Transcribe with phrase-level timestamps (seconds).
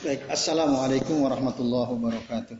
[0.00, 2.56] Baik, Assalamualaikum warahmatullahi wabarakatuh.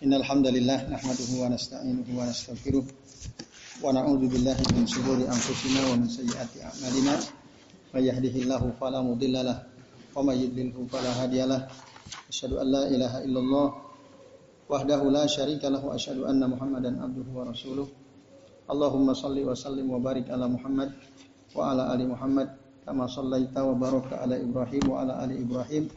[0.00, 6.08] Innal hamdalillah nahmaduhu wa nasta'inuhu wa nastaghfiruh wa na'udzu billahi min shururi anfusina wa min
[6.08, 7.20] sayyiati a'malina.
[7.92, 11.68] May yahdihillahu fala mudhillalah wa may yudlilhu fala hadiyalah.
[12.32, 13.66] Asyhadu an la ilaha illallah
[14.72, 17.84] wahdahu la syarika lahu asyhadu anna Muhammadan abduhu wa rasuluh.
[18.72, 20.96] Allahumma salli wa sallim wa barik ala Muhammad
[21.52, 25.90] wa ala ali Muhammad barakta ala Ibrahim wa ala ali Ibrahim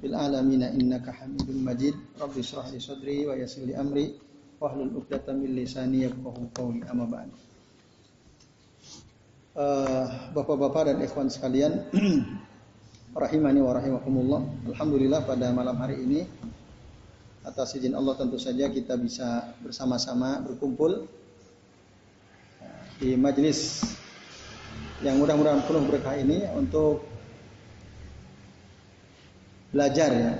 [0.00, 1.96] fil alamin innaka Hamidum Majid.
[2.20, 4.12] Rabbi israh li sadri wa yassir li amri
[4.60, 7.30] wahlul 'uqdatam min lisani yafqahu qawli amma ba'd.
[9.54, 11.86] Uh, Bapak-bapak dan ikhwan sekalian,
[13.14, 14.42] rahimani wa rahimakumullah.
[14.74, 16.26] Alhamdulillah pada malam hari ini
[17.44, 21.06] atas izin Allah tentu saja kita bisa bersama-sama berkumpul
[22.98, 23.84] di majelis
[25.04, 27.04] yang mudah-mudahan penuh berkah ini untuk
[29.68, 30.32] belajar ya.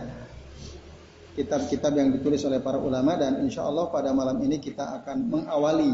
[1.34, 5.92] Kitab-kitab yang ditulis oleh para ulama dan insya Allah pada malam ini kita akan mengawali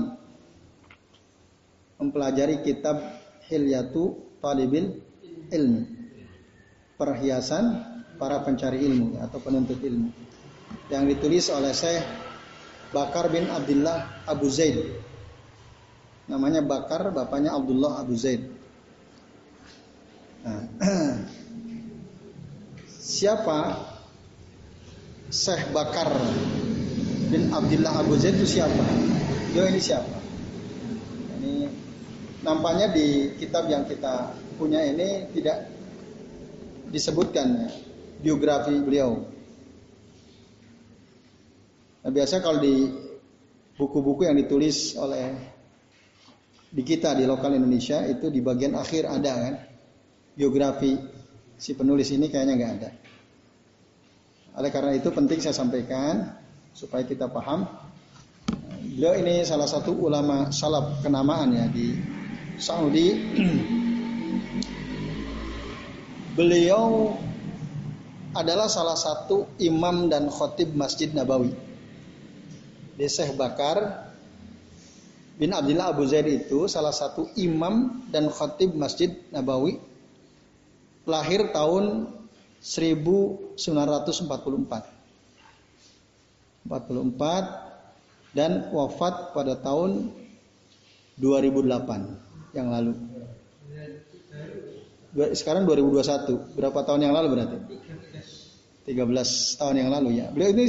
[1.97, 3.01] mempelajari kitab
[3.49, 5.01] Hilyatu Talibil
[5.49, 5.83] Ilmi
[7.01, 7.65] perhiasan
[8.21, 10.13] para pencari ilmu atau penuntut ilmu
[10.93, 12.05] yang ditulis oleh Syekh
[12.93, 14.77] Bakar bin Abdullah Abu Zaid.
[16.29, 18.60] Namanya Bakar bapaknya Abdullah Abu Zaid
[22.89, 23.77] Siapa
[25.29, 26.09] Syekh Bakar
[27.31, 28.83] bin Abdullah Abu Zaid itu siapa?
[29.55, 30.19] Dia ini siapa?
[31.39, 31.71] Ini
[32.43, 35.71] nampaknya di kitab yang kita punya ini tidak
[36.91, 37.71] disebutkan ya,
[38.25, 39.23] biografi beliau.
[42.01, 42.91] Nah, biasa kalau di
[43.79, 45.31] buku-buku yang ditulis oleh
[46.75, 49.55] di kita di lokal Indonesia itu di bagian akhir ada kan
[50.41, 50.97] biografi
[51.61, 52.91] si penulis ini kayaknya nggak ada.
[54.57, 56.33] Oleh karena itu penting saya sampaikan
[56.73, 57.69] supaya kita paham.
[58.81, 61.93] Beliau ini salah satu ulama salaf kenamaan ya di
[62.57, 63.13] Saudi.
[66.41, 67.13] Beliau
[68.33, 71.53] adalah salah satu imam dan khotib Masjid Nabawi.
[72.97, 74.09] Di Bakar
[75.37, 79.90] bin Abdullah Abu Zaid itu salah satu imam dan khotib Masjid Nabawi
[81.09, 82.09] lahir tahun
[82.61, 83.57] 1944.
[86.69, 90.13] 44 dan wafat pada tahun
[91.19, 92.95] 2008 yang lalu.
[95.35, 96.55] Sekarang 2021.
[96.55, 97.59] Berapa tahun yang lalu berarti?
[98.87, 100.31] 13 tahun yang lalu ya.
[100.31, 100.67] Beliau ini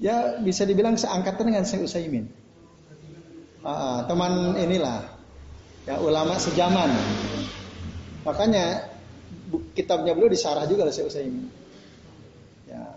[0.00, 2.28] ya bisa dibilang seangkatan dengan Syekh Utsaimin.
[3.66, 5.04] Ah, teman inilah
[5.84, 6.90] ya ulama sejaman.
[8.24, 8.95] Makanya
[9.74, 11.46] kitabnya beliau disarah juga oleh Syekh Utsaimin.
[12.66, 12.96] Ya.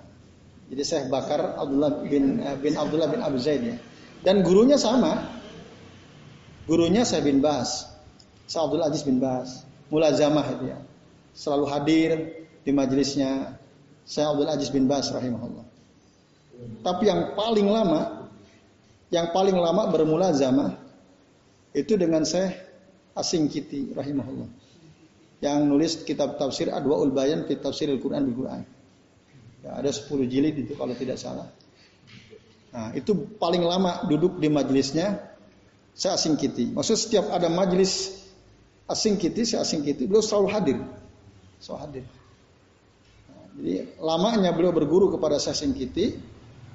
[0.69, 3.77] Jadi Syekh Bakar Abdullah bin eh, bin Abdullah bin Abu Zaid ya.
[4.21, 5.39] Dan gurunya sama.
[6.69, 7.89] Gurunya Syekh bin Bas.
[8.45, 9.65] Syekh Abdul Aziz bin Bas.
[9.89, 10.79] Mulazamah itu ya.
[11.33, 12.09] Selalu hadir
[12.61, 13.57] di majelisnya
[14.05, 15.65] Syekh Abdul Aziz bin Bas rahimahullah.
[16.83, 18.19] Tapi yang paling lama
[19.09, 20.77] yang paling lama bermulazamah
[21.73, 22.53] itu dengan Syekh
[23.17, 24.58] Asingkiti rahimahullah
[25.39, 28.61] yang nulis kitab tafsir Adwaul Bayan fi tafsir Al-Quran bil Quran.
[29.63, 31.47] Ya, ada 10 jilid itu kalau tidak salah.
[32.69, 35.19] Nah, itu paling lama duduk di majelisnya
[35.95, 36.71] saya asing kiti.
[36.71, 38.23] Maksud setiap ada majelis
[38.87, 40.77] asing kiti, saya asing kiti, beliau selalu hadir.
[41.59, 42.03] Selalu hadir.
[43.27, 46.19] Nah, jadi lamanya beliau berguru kepada saya asing kiti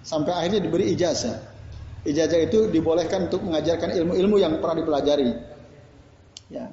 [0.05, 1.41] sampai akhirnya diberi ijazah.
[2.05, 5.31] Ijazah itu dibolehkan untuk mengajarkan ilmu-ilmu yang pernah dipelajari.
[6.53, 6.69] Ya,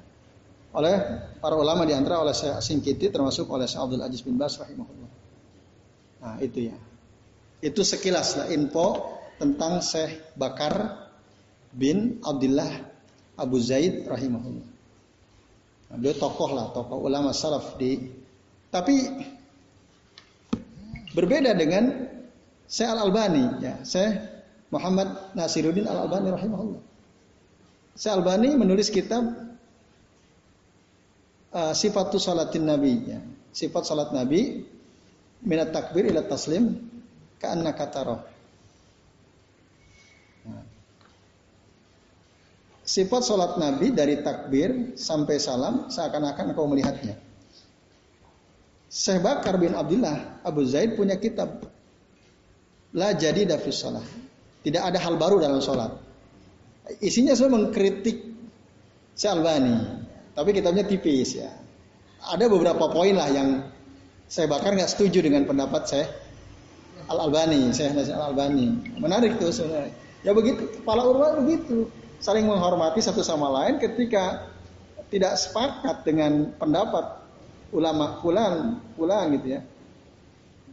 [0.71, 0.95] oleh
[1.43, 5.11] para ulama di antara oleh Syekh Singkiti termasuk oleh Syekh Abdul Aziz bin Bas rahimahullah.
[6.21, 6.77] Nah, itu ya.
[7.59, 11.07] Itu sekilas lah info tentang Syekh Bakar
[11.75, 12.71] bin Abdullah
[13.35, 14.69] Abu Zaid rahimahullah.
[15.91, 17.99] Nah, beliau tokoh lah, tokoh ulama salaf di
[18.71, 18.95] tapi
[21.11, 22.07] berbeda dengan
[22.71, 24.15] Syekh Al-Albani ya, Syekh
[24.71, 26.81] Muhammad Nasiruddin Al-Albani rahimahullah.
[27.99, 29.50] Syekh Albani menulis kitab
[31.55, 33.19] uh, sifatu salatin nabi ya.
[33.51, 34.63] Sifat salat nabi
[35.43, 36.79] minat takbir ila taslim
[37.35, 38.23] ka'anna kataro.
[40.47, 40.63] Nah.
[42.87, 47.19] Sifat salat nabi dari takbir sampai salam seakan-akan kau melihatnya.
[48.91, 51.63] Syekh Bakar bin Abdullah Abu Zaid punya kitab
[52.91, 54.03] La jadi dafis salat.
[54.61, 55.95] Tidak ada hal baru dalam sholat.
[56.99, 58.19] Isinya semua mengkritik
[59.15, 60.00] Syekh Albani.
[60.31, 61.51] Tapi kitabnya tipis ya.
[62.21, 63.65] ada beberapa poin lah yang
[64.29, 66.05] saya bahkan nggak setuju dengan pendapat saya
[67.11, 68.95] Al Albani, saya Al Albani.
[68.95, 69.91] Menarik tuh sebenarnya.
[70.23, 71.89] Ya begitu, kepala ulama begitu,
[72.21, 74.47] saling menghormati satu sama lain ketika
[75.11, 77.19] tidak sepakat dengan pendapat
[77.75, 79.61] ulama pulang pulang gitu ya.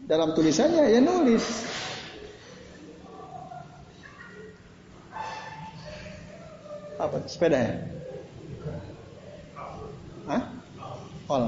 [0.07, 1.45] Dalam tulisannya ya nulis.
[7.03, 7.98] Apa sepeda ya?
[10.29, 10.43] Hah?
[11.25, 11.45] Kol.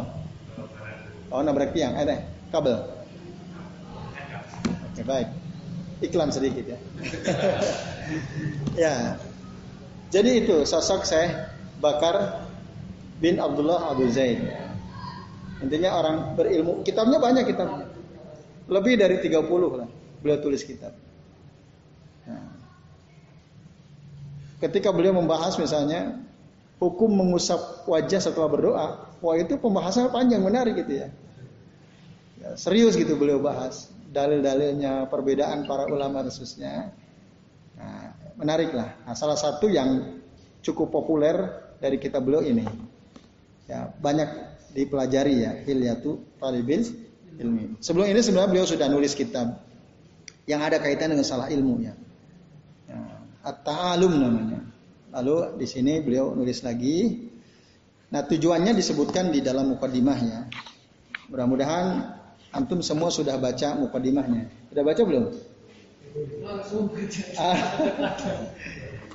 [1.30, 2.80] Oh, nabrak tiang, eh, kabel.
[4.90, 5.28] Oke, baik.
[6.00, 6.78] Iklan sedikit ya.
[8.88, 8.94] ya.
[10.10, 12.42] Jadi itu sosok saya Bakar
[13.22, 14.42] bin Abdullah Abu Zaid.
[15.60, 16.80] Intinya orang berilmu.
[16.82, 17.86] Kitabnya banyak kitabnya.
[18.66, 19.44] Lebih dari 30
[19.76, 19.88] lah
[20.20, 20.92] beliau tulis kitab.
[22.28, 22.52] Nah.
[24.60, 26.20] Ketika beliau membahas misalnya
[26.80, 28.86] hukum mengusap wajah setelah berdoa,
[29.20, 31.08] wah itu pembahasannya panjang menarik gitu ya.
[32.40, 36.90] ya serius gitu beliau bahas dalil-dalilnya, perbedaan para ulama khususnya.
[37.78, 38.96] Nah, menarik lah.
[39.06, 40.18] Nah, salah satu yang
[40.60, 41.36] cukup populer
[41.78, 42.66] dari kitab beliau ini.
[43.70, 44.28] Ya, banyak
[44.74, 46.82] dipelajari ya, Hilyatu Talibil
[47.38, 47.78] Ilmi.
[47.78, 49.62] Sebelum ini sebenarnya beliau sudah nulis kitab
[50.50, 51.94] yang ada kaitan dengan salah ilmu ya.
[52.90, 53.00] ya
[53.46, 54.60] At-Ta'alum namanya.
[55.10, 57.28] Lalu di sini beliau nulis lagi.
[58.10, 60.50] Nah, tujuannya disebutkan di dalam mukadimahnya.
[61.30, 62.18] Mudah-mudahan
[62.50, 64.50] Antum semua sudah baca mukadimahnya.
[64.74, 65.24] Sudah baca belum?
[67.38, 67.58] Ah.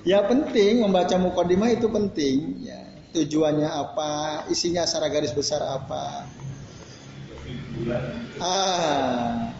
[0.08, 2.64] ya penting membaca mukadimah itu penting.
[2.64, 2.80] Ya.
[3.12, 4.12] Tujuannya apa?
[4.48, 6.32] Isinya secara garis besar apa?
[8.40, 9.52] Ah.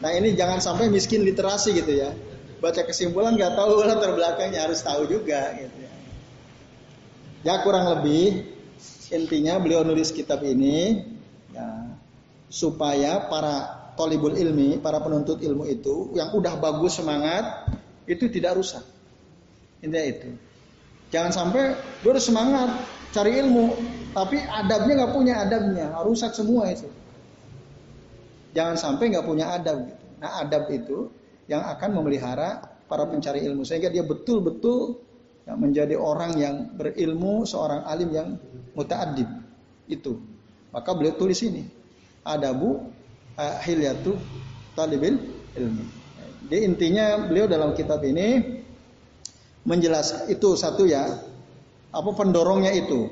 [0.00, 2.16] Nah ini jangan sampai miskin literasi gitu ya.
[2.64, 5.77] Baca kesimpulan nggak tahu latar belakangnya harus tahu juga gitu
[7.48, 7.64] ya.
[7.64, 8.44] Kurang lebih
[9.08, 11.00] intinya beliau nulis kitab ini
[11.56, 11.88] ya
[12.48, 17.72] supaya para tolibul ilmi, para penuntut ilmu itu yang udah bagus semangat
[18.08, 18.84] itu tidak rusak.
[19.84, 20.28] Intinya itu.
[21.08, 21.72] Jangan sampai
[22.04, 22.70] gue udah semangat
[23.16, 23.72] cari ilmu,
[24.12, 26.88] tapi adabnya nggak punya adabnya, rusak semua itu.
[28.52, 29.88] Jangan sampai nggak punya adab.
[29.88, 30.04] Gitu.
[30.20, 31.08] Nah adab itu
[31.48, 35.00] yang akan memelihara para pencari ilmu sehingga dia betul-betul
[35.48, 38.28] ya, menjadi orang yang berilmu, seorang alim yang
[38.76, 39.24] mutaadib
[39.88, 40.20] itu.
[40.68, 41.64] Maka beliau tulis ini.
[42.20, 42.92] Adabu
[43.40, 44.12] uh, hilyatu
[44.76, 45.16] talibil
[45.56, 45.84] ilmi.
[46.44, 48.60] Jadi intinya beliau dalam kitab ini
[49.64, 51.08] menjelaskan itu satu ya
[51.88, 53.08] apa pendorongnya itu?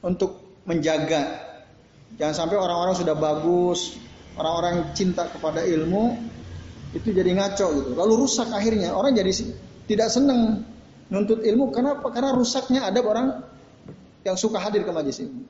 [0.00, 1.44] Untuk menjaga.
[2.16, 4.00] Jangan sampai orang-orang sudah bagus
[4.40, 6.16] orang-orang cinta kepada ilmu
[6.96, 7.90] itu jadi ngaco gitu.
[7.94, 8.96] Lalu rusak akhirnya.
[8.96, 9.30] Orang jadi
[9.86, 10.64] tidak senang
[11.10, 13.42] nuntut ilmu kenapa karena rusaknya adab orang
[14.22, 15.44] yang suka hadir ke majlis ilmu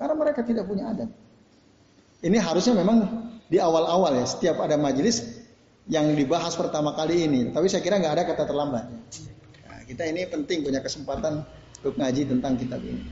[0.00, 1.12] karena mereka tidak punya adab
[2.24, 3.04] ini harusnya memang
[3.52, 5.44] di awal-awal ya, setiap ada majelis
[5.84, 7.52] yang dibahas pertama kali ini.
[7.52, 8.84] Tapi saya kira nggak ada kata terlambat.
[9.68, 11.44] Nah, kita ini penting punya kesempatan
[11.84, 13.04] untuk ngaji tentang kitab ini.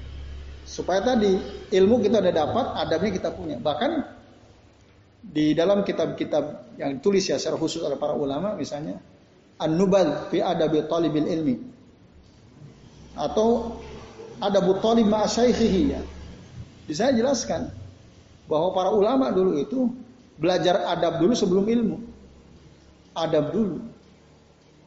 [0.65, 1.37] Supaya tadi
[1.77, 3.61] ilmu kita udah dapat, adabnya kita punya.
[3.61, 3.91] Bahkan
[5.23, 8.99] di dalam kitab-kitab yang ditulis ya secara khusus oleh para ulama misalnya
[9.61, 11.55] An-Nubal fi adabi talibil ilmi
[13.17, 13.79] atau
[14.43, 16.01] adabu talib ma'asyaikhihi ya.
[16.89, 17.71] Bisa jelaskan
[18.51, 19.89] bahwa para ulama dulu itu
[20.37, 21.97] belajar adab dulu sebelum ilmu.
[23.15, 23.79] Adab dulu.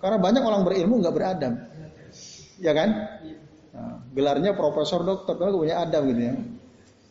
[0.04, 1.54] Karena banyak orang berilmu nggak beradab.
[2.60, 2.90] Ya kan?
[3.76, 6.36] Nah, gelarnya profesor dokter kalau punya adab gitu ya.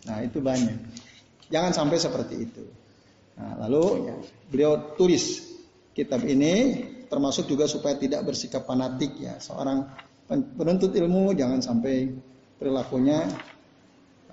[0.05, 0.79] Nah, itu banyak.
[1.49, 2.65] Jangan sampai seperti itu.
[3.35, 4.15] Nah, lalu
[4.49, 5.43] beliau tulis
[5.97, 9.41] kitab ini termasuk juga supaya tidak bersikap fanatik ya.
[9.41, 9.85] Seorang
[10.31, 12.13] penuntut ilmu jangan sampai
[12.57, 13.29] perilakunya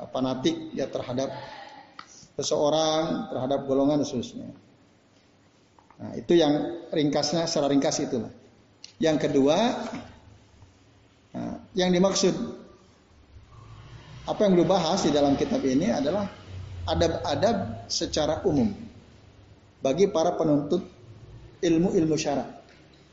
[0.09, 1.29] fanatik ya terhadap
[2.39, 4.49] seseorang terhadap golongan khususnya.
[6.01, 8.33] Nah, itu yang ringkasnya secara ringkas itulah.
[8.97, 9.57] Yang kedua,
[11.35, 12.33] nah, yang dimaksud
[14.25, 16.25] apa yang dibahas di dalam kitab ini adalah
[16.89, 18.73] adab-adab secara umum
[19.81, 20.81] bagi para penuntut
[21.61, 22.45] ilmu-ilmu syara.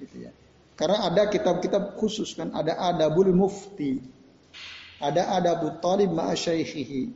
[0.01, 0.33] Gitu ya.
[0.79, 3.99] Karena ada kitab-kitab khusus kan, ada adabul mufti,
[5.03, 7.11] ada adabul talib ma'asyaikhihi,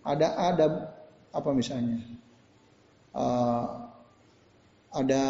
[0.00, 0.72] ada adab
[1.28, 2.00] apa misalnya?
[3.12, 3.92] Uh,
[4.96, 5.22] ada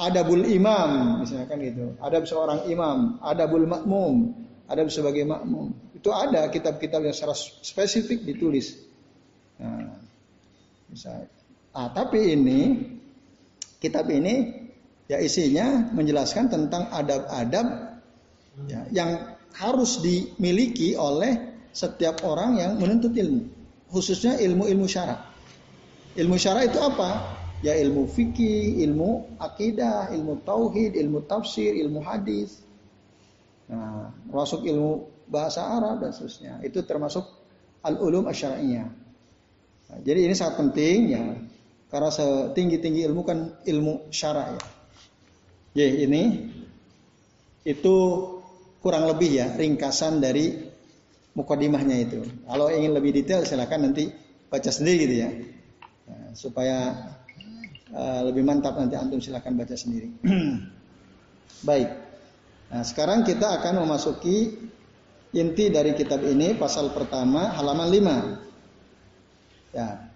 [0.00, 1.92] adabul imam misalnya kan gitu.
[2.00, 4.32] Adab seorang imam adabul makmum
[4.68, 5.76] adab sebagai makmum.
[5.92, 8.80] Itu ada kitab-kitab yang secara spesifik ditulis.
[9.60, 9.92] Nah,
[10.88, 11.28] misalnya.
[11.76, 12.60] Ah tapi ini
[13.76, 14.67] kitab ini
[15.08, 17.98] ya isinya menjelaskan tentang adab-adab
[18.68, 25.16] ya, yang harus dimiliki oleh setiap orang yang menuntut ilmu khususnya ilmu-ilmu syara.
[26.16, 27.36] Ilmu syara itu apa?
[27.64, 32.62] Ya ilmu fikih, ilmu akidah, ilmu tauhid, ilmu tafsir, ilmu hadis.
[33.66, 36.62] Nah, termasuk ilmu bahasa Arab dan seterusnya.
[36.62, 37.26] Itu termasuk
[37.82, 38.88] al-ulum asyariyah.
[39.88, 41.22] Nah, jadi ini sangat penting ya.
[41.88, 44.62] Karena setinggi-tinggi ilmu kan ilmu syara ya.
[45.78, 46.50] Ya ini
[47.62, 47.96] itu
[48.82, 50.58] kurang lebih ya ringkasan dari
[51.38, 52.26] mukadimahnya itu.
[52.50, 54.10] Kalau ingin lebih detail silakan nanti
[54.50, 55.30] baca sendiri gitu ya.
[56.10, 56.78] Nah, supaya
[57.94, 60.10] uh, lebih mantap nanti antum silakan baca sendiri.
[61.68, 61.88] Baik.
[62.74, 64.58] Nah, sekarang kita akan memasuki
[65.30, 67.86] inti dari kitab ini pasal pertama halaman
[69.70, 69.78] 5.
[69.78, 70.10] Ya.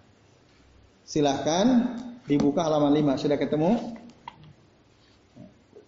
[1.06, 1.94] Silahkan
[2.26, 3.22] dibuka halaman 5.
[3.22, 4.01] Sudah ketemu?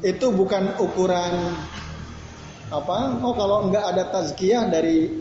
[0.00, 1.34] itu bukan ukuran
[2.70, 2.98] apa?
[3.20, 5.20] Oh, kalau enggak ada tazkiyah dari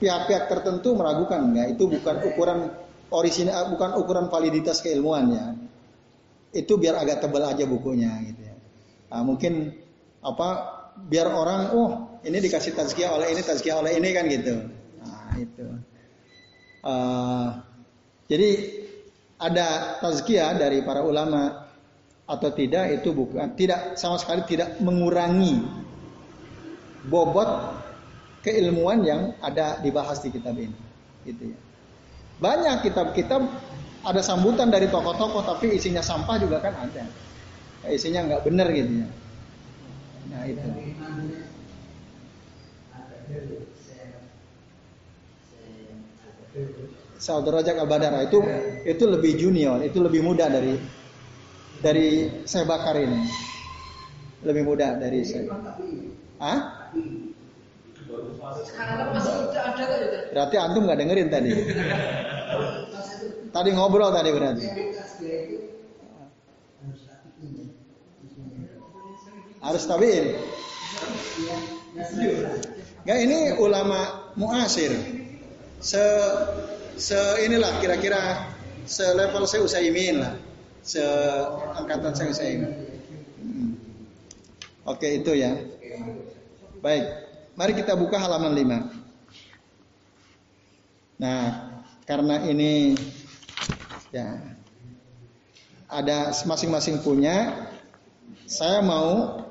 [0.00, 1.76] pihak-pihak tertentu meragukan enggak?
[1.78, 2.58] Itu bukan ukuran
[3.12, 5.46] orisinal, bukan ukuran validitas keilmuan ya.
[6.50, 8.56] Itu biar agak tebal aja bukunya gitu ya.
[9.14, 9.70] Nah, mungkin
[10.20, 10.48] apa
[11.08, 11.90] biar orang oh
[12.26, 14.54] ini dikasih tazkiyah oleh ini tazkiyah oleh ini kan gitu.
[15.00, 15.66] Nah, itu.
[16.80, 17.48] Uh,
[18.28, 18.50] jadi
[19.40, 21.69] ada tazkiyah dari para ulama
[22.30, 25.66] atau tidak itu bukan tidak sama sekali tidak mengurangi
[27.10, 27.74] bobot
[28.46, 30.78] keilmuan yang ada dibahas di kitab ini
[31.26, 31.58] gitu ya
[32.38, 33.42] banyak kitab-kitab
[34.06, 37.04] ada sambutan dari tokoh-tokoh tapi isinya sampah juga kan ada
[37.90, 39.08] isinya nggak benar gitu ya
[40.30, 40.68] nah itu
[47.20, 48.42] Saudara Rajak Al-Badara itu
[48.82, 50.74] itu lebih junior, itu lebih muda dari
[51.80, 53.24] dari saya bakar ini.
[54.40, 55.52] Lebih mudah dari saya.
[56.40, 56.88] Ah?
[60.32, 61.52] Berarti antum nggak dengerin tadi.
[63.50, 64.66] Tadi ngobrol tadi berarti.
[69.60, 70.26] Harus tabiin.
[73.04, 74.92] Gak ini ulama muasir.
[75.80, 76.00] Se
[76.96, 78.48] se inilah kira-kira
[78.84, 80.36] selevel saya Usaimin lah
[80.82, 82.68] seangkatan saya saya ini.
[83.40, 83.72] Hmm.
[84.88, 85.52] Oke itu ya.
[86.80, 87.04] Baik,
[87.60, 88.88] mari kita buka halaman 5.
[91.20, 91.68] Nah,
[92.08, 92.96] karena ini
[94.08, 94.40] ya
[95.84, 97.68] ada masing-masing punya,
[98.48, 99.44] saya mau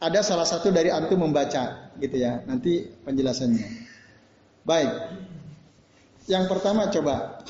[0.00, 2.40] ada salah satu dari antum membaca gitu ya.
[2.48, 3.68] Nanti penjelasannya.
[4.64, 5.20] Baik.
[6.24, 7.44] Yang pertama coba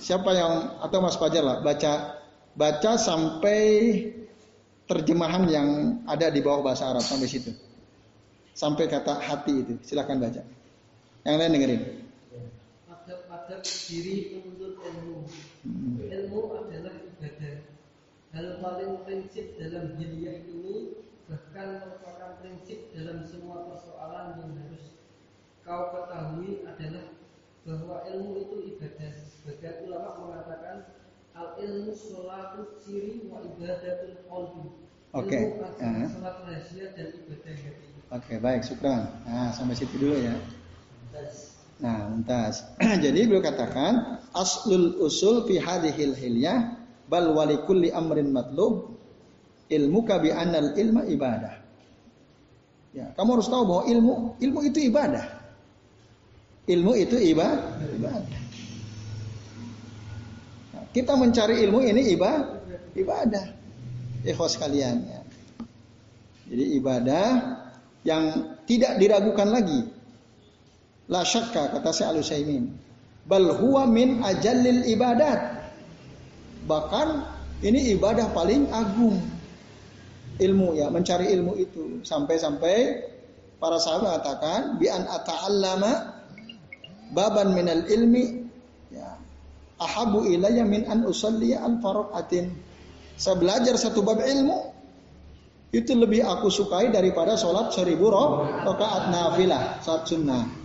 [0.00, 2.16] Siapa yang atau Mas Fajar lah baca
[2.56, 3.60] baca sampai
[4.90, 5.68] terjemahan yang
[6.08, 7.54] ada di bawah bahasa Arab sampai situ.
[8.56, 9.74] Sampai kata hati itu.
[9.86, 10.42] Silakan baca.
[11.22, 11.82] Yang lain dengerin.
[12.90, 15.16] Adab-adab diri menuntut ilmu.
[15.62, 15.96] Hmm.
[16.02, 17.56] Ilmu adalah ibadah.
[18.34, 24.98] Hal paling prinsip dalam hiliyah ini bahkan merupakan prinsip dalam semua persoalan yang harus
[25.62, 27.06] kau ketahui adalah
[27.62, 29.14] bahwa ilmu itu ibadah.
[29.50, 30.94] Sebagian ulama mengatakan
[31.34, 34.66] al ilmu sholatu siri wa ibadatul qalbi.
[35.10, 35.26] Oke.
[35.26, 35.42] Okay.
[35.82, 36.06] Uh.
[36.06, 37.86] Salat rahasia dan ibadah hati.
[38.14, 39.10] Oke, okay, baik, syukran.
[39.26, 40.38] Nah, sampai situ dulu ya.
[41.82, 42.62] Nah, muntas.
[43.04, 46.78] Jadi beliau katakan aslul usul fi hadhil hilyah
[47.10, 48.94] bal walikulli amrin matlub
[49.66, 51.58] ilmu bi anal ilma ibadah.
[52.94, 55.26] Ya, kamu harus tahu bahwa ilmu ilmu itu ibadah.
[56.70, 57.74] Ilmu itu ibadah.
[60.90, 62.58] Kita mencari ilmu ini ibadah.
[62.98, 63.44] Ibadah.
[64.26, 65.20] Ikhwas kalian ya.
[66.50, 67.26] Jadi ibadah
[68.02, 69.86] yang tidak diragukan lagi.
[71.10, 72.18] La syakka kata si al
[73.26, 75.62] Bal huwa min ajallil ibadat.
[76.66, 77.08] Bahkan
[77.62, 79.18] ini ibadah paling agung.
[80.40, 83.04] Ilmu ya, mencari ilmu itu sampai-sampai
[83.60, 86.16] para sahabat katakan bi an ata'allama
[87.12, 88.39] baban minal ilmi
[89.80, 92.52] ahabu ilayya min an usalli al faraqatin
[93.16, 94.76] saya belajar satu bab ilmu
[95.70, 100.60] itu lebih aku sukai daripada sholat seribu rakaat nafilah saat sunnah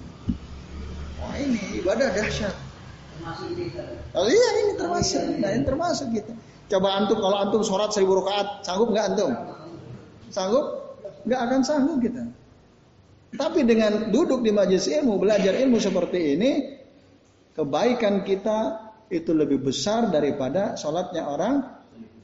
[1.25, 2.53] Wah ini ibadah dahsyat.
[4.13, 6.31] Oh iya ini termasuk, nah ini termasuk gitu.
[6.69, 9.31] Coba antum kalau antum sholat seribu rakaat, sanggup nggak antum?
[10.29, 10.65] Sanggup?
[11.25, 12.23] Nggak akan sanggup kita.
[13.35, 16.51] Tapi dengan duduk di majelis ilmu, belajar ilmu seperti ini,
[17.57, 21.61] kebaikan kita itu lebih besar daripada sholatnya orang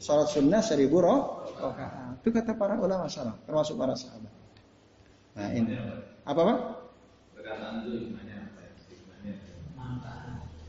[0.01, 2.21] sholat sunnah seribu rakaat.
[2.21, 4.33] Itu kata para ulama salaf, termasuk para sahabat.
[5.37, 5.73] Nah ini
[6.25, 6.57] apa pak?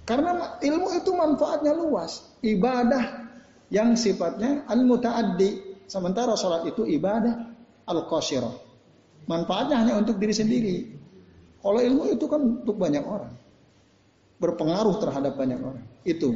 [0.03, 2.35] Karena ilmu itu manfaatnya luas.
[2.43, 3.29] Ibadah
[3.71, 5.73] yang sifatnya al-muta'addi.
[5.87, 7.53] Sementara sholat itu ibadah
[7.87, 8.53] al-qasirah.
[9.29, 10.77] Manfaatnya hanya untuk diri sendiri.
[11.63, 13.31] Kalau ilmu itu kan untuk banyak orang.
[14.43, 15.87] Berpengaruh terhadap banyak orang.
[16.03, 16.35] Itu.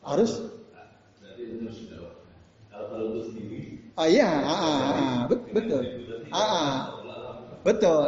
[0.00, 0.40] Harus?
[3.94, 5.82] Ah iya, ah, ah, ah, betul.
[6.32, 6.74] Ah, ah,
[7.62, 8.04] betul.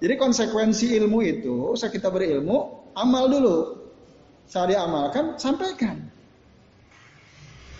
[0.00, 3.58] Jadi konsekuensi ilmu itu, usah kita berilmu, amal dulu.
[4.50, 5.96] Saat diamalkan, sampaikan.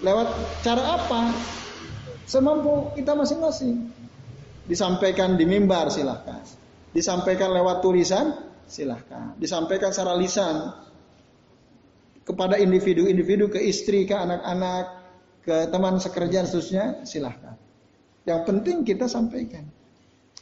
[0.01, 0.29] Lewat
[0.65, 1.35] cara apa?
[2.25, 3.91] Semampu kita masing-masing.
[4.65, 6.41] Disampaikan di mimbar silahkan.
[6.95, 9.35] Disampaikan lewat tulisan silahkan.
[9.37, 10.71] Disampaikan secara lisan
[12.23, 15.03] kepada individu-individu, ke istri, ke anak-anak,
[15.43, 17.59] ke teman sekerja khususnya silahkan.
[18.23, 19.67] Yang penting kita sampaikan.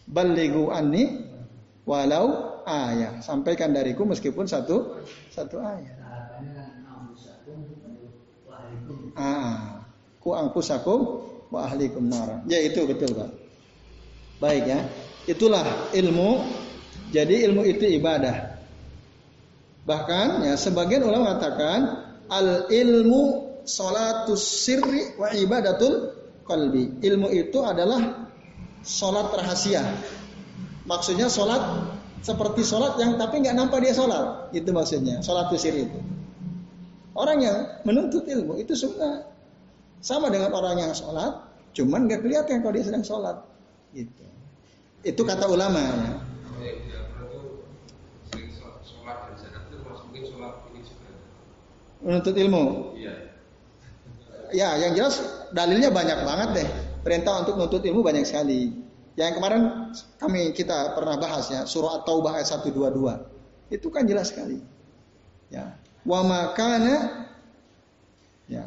[0.04, 1.25] Baligu anni
[1.88, 3.25] walau ayat.
[3.25, 5.00] Sampaikan dariku meskipun satu
[5.32, 5.97] satu ayat.
[9.18, 9.82] Ah,
[10.20, 11.00] ku angkusakum
[11.49, 12.44] wa ahlikum nara.
[12.47, 13.30] Ya itu betul Pak.
[14.38, 14.80] Baik ya.
[15.25, 15.64] Itulah
[15.97, 16.67] ilmu.
[17.08, 18.60] Jadi ilmu itu ibadah.
[19.88, 21.80] Bahkan ya sebagian ulama mengatakan
[22.28, 26.12] al ilmu salatus sirri wa ibadatul
[26.44, 27.00] qalbi.
[27.00, 28.28] Ilmu itu adalah
[28.84, 29.84] salat rahasia.
[30.84, 31.60] Maksudnya sholat
[32.20, 34.52] seperti sholat yang tapi nggak nampak dia sholat.
[34.52, 35.24] Itu maksudnya.
[35.24, 36.00] Sholat usir itu.
[37.16, 39.26] Orang yang menuntut ilmu itu suka
[39.99, 41.34] sama dengan orang yang sholat,
[41.75, 43.36] cuman nggak kelihatan kalau dia sedang sholat.
[43.90, 44.25] Gitu.
[45.02, 46.27] Itu kata ulama ya.
[52.02, 52.95] Menuntut ilmu.
[52.95, 53.15] Iya.
[54.49, 55.21] Ya, yang jelas
[55.52, 56.69] dalilnya banyak banget deh.
[57.04, 58.73] Perintah untuk menuntut ilmu banyak sekali.
[59.19, 59.63] Yang kemarin
[60.23, 63.75] kami kita pernah bahas ya, surah At-Taubah ayat 122.
[63.75, 64.63] Itu kan jelas sekali.
[65.50, 65.75] Ya.
[66.06, 67.26] Wa makana
[68.47, 68.65] ya.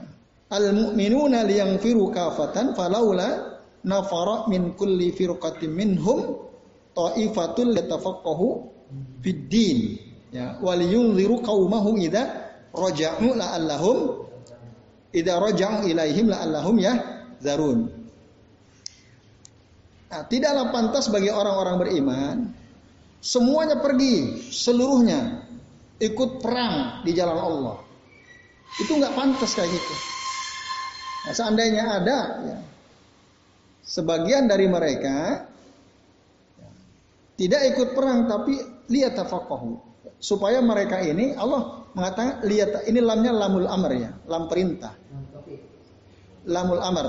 [0.51, 6.43] Al mu'minuna liyanfiru kafatan falaula nafara min kulli firqatin minhum
[6.91, 8.47] ta'ifatul yatafaqahu
[9.23, 9.79] fid din.
[10.31, 13.97] Ya, wal yunziru qaumahu idza raja'u la'allahum
[15.11, 16.93] idza raja'u ilaihim la'allahum ya
[17.43, 17.91] zarun.
[20.11, 22.37] Nah, tidaklah pantas bagi orang-orang beriman
[23.23, 25.47] semuanya pergi seluruhnya
[26.03, 27.77] ikut perang di jalan Allah.
[28.79, 29.95] Itu nggak pantas kayak gitu.
[31.21, 32.57] Nah, seandainya ada ya,
[33.85, 35.47] sebagian dari mereka
[37.39, 38.57] tidak ikut perang tapi
[38.91, 39.79] lihat tafaqahu
[40.21, 44.93] supaya mereka ini Allah mengatakan lihat ini lamnya lamul amr ya, lam perintah.
[46.47, 47.05] Lamul amr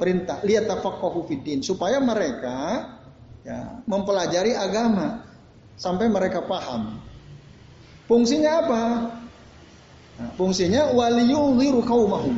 [0.00, 2.88] perintah lihat tafaqahu fiddin supaya mereka
[3.44, 5.24] ya, mempelajari agama
[5.76, 7.00] sampai mereka paham.
[8.08, 8.82] Fungsinya apa?
[10.20, 12.36] Nah, fungsinya waliyunziru kaumahum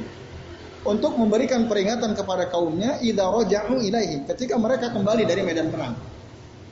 [0.82, 5.94] untuk memberikan peringatan kepada kaumnya idza raja'u ilaihim ketika mereka kembali dari medan perang.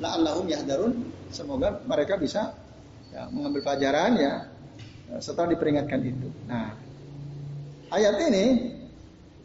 [0.02, 0.92] La'allahum yahdarun
[1.30, 2.54] semoga mereka bisa
[3.14, 4.49] ya, mengambil pelajaran ya
[5.18, 6.28] setelah diperingatkan itu.
[6.46, 6.70] Nah,
[7.90, 8.44] ayat ini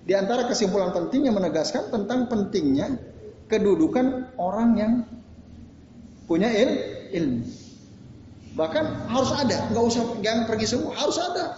[0.06, 2.94] di antara kesimpulan pentingnya menegaskan tentang pentingnya
[3.50, 4.94] kedudukan orang yang
[6.30, 6.70] punya il,
[7.14, 7.46] ilmu.
[8.56, 11.58] Bahkan harus ada, nggak usah jangan pergi semua, harus ada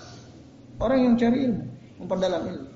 [0.80, 1.64] orang yang cari ilmu,
[2.04, 2.70] memperdalam ilmu.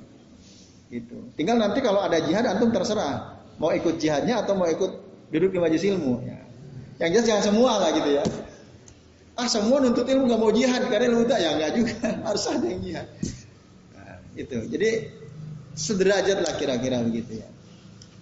[0.91, 1.17] Gitu.
[1.39, 4.91] Tinggal nanti kalau ada jihad antum terserah mau ikut jihadnya atau mau ikut
[5.31, 6.19] duduk di majelis ilmu.
[6.27, 6.39] Ya.
[6.99, 8.23] Yang jelas jangan semua lah gitu ya.
[9.41, 11.93] Ah semua nuntut ilmu nggak mau jihad karena ilmu tak ya nggak juga
[12.29, 13.07] harus ada yang jihad.
[13.97, 14.57] Nah, itu.
[14.69, 14.89] Jadi
[15.73, 17.49] sederajat lah kira-kira begitu ya.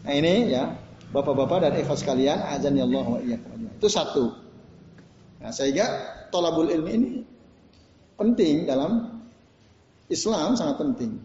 [0.07, 0.79] Nah ini ya
[1.11, 4.31] bapak-bapak dan ikhlas sekalian azan ya Allah wa Itu satu.
[5.43, 5.87] Nah sehingga
[6.31, 7.11] tolabul ilmi ini
[8.15, 9.19] penting dalam
[10.07, 11.19] Islam sangat penting.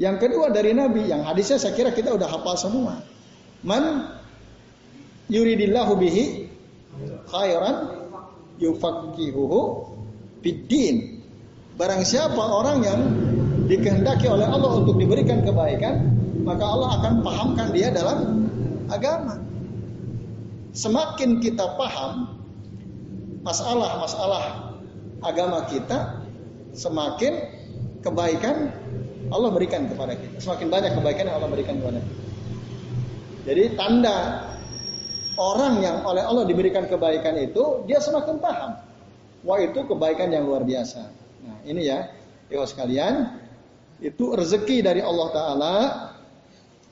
[0.00, 3.04] Yang kedua dari Nabi, yang hadisnya saya kira kita udah hafal semua.
[3.60, 4.16] Man
[5.28, 6.48] yuridillahu bihi
[7.28, 7.99] khairan
[8.60, 9.60] yufaqihuhu
[10.44, 11.18] biddin.
[11.80, 13.00] Barang siapa orang yang
[13.66, 16.12] dikehendaki oleh Allah untuk diberikan kebaikan,
[16.44, 18.48] maka Allah akan pahamkan dia dalam
[18.92, 19.40] agama.
[20.70, 22.30] semakin kita paham
[23.42, 24.70] masalah-masalah
[25.18, 26.22] agama kita,
[26.78, 27.42] semakin
[28.06, 28.70] kebaikan
[29.30, 30.36] Allah berikan kepada kita.
[30.42, 32.22] Semakin banyak kebaikan yang Allah berikan kepada kita.
[33.50, 34.16] Jadi tanda
[35.40, 38.76] orang yang oleh Allah diberikan kebaikan itu, dia semakin paham.
[39.40, 41.08] Wah itu kebaikan yang luar biasa.
[41.40, 42.12] Nah ini ya,
[42.52, 43.40] ya sekalian,
[44.04, 45.76] itu rezeki dari Allah Ta'ala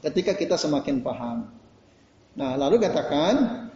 [0.08, 1.44] ketika kita semakin paham.
[2.40, 3.68] Nah lalu katakan,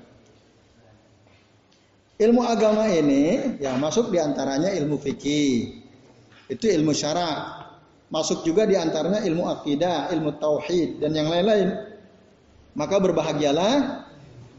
[2.17, 5.85] ilmu agama ini ya masuk di antaranya ilmu fikih.
[6.49, 7.61] Itu ilmu syara.
[8.13, 11.73] Masuk juga di antaranya ilmu akidah, ilmu tauhid dan yang lain-lain.
[12.77, 14.05] Maka berbahagialah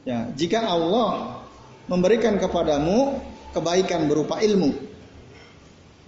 [0.04, 1.42] ya jika Allah
[1.88, 3.20] memberikan kepadamu
[3.54, 4.72] kebaikan berupa ilmu.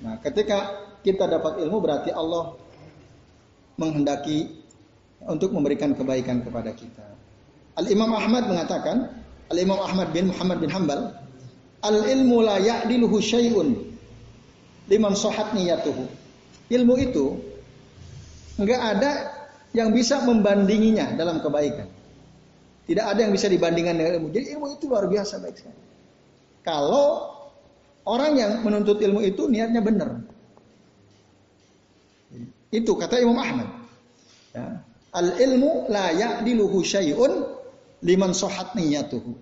[0.01, 2.57] Nah, ketika kita dapat ilmu berarti Allah
[3.77, 4.65] menghendaki
[5.25, 7.05] untuk memberikan kebaikan kepada kita.
[7.75, 9.11] Al Imam Ahmad mengatakan,
[9.51, 11.11] Al Imam Ahmad bin Muhammad bin Hambal,
[11.83, 13.75] al ilmu la ya'diluhu syai'un
[14.89, 16.07] liman sohat niyatuhu.
[16.71, 17.37] Ilmu itu
[18.57, 19.11] enggak ada
[19.75, 21.91] yang bisa membandinginya dalam kebaikan.
[22.85, 24.27] Tidak ada yang bisa dibandingkan dengan ilmu.
[24.29, 25.81] Jadi ilmu itu luar biasa baik sekali.
[26.61, 27.33] Kalau
[28.05, 30.21] orang yang menuntut ilmu itu niatnya benar.
[32.69, 33.69] Itu kata Imam Ahmad.
[34.53, 34.85] Ya.
[35.15, 37.33] Al ilmu la ya'diluhu syai'un
[38.05, 39.33] liman sohat niyatuhu.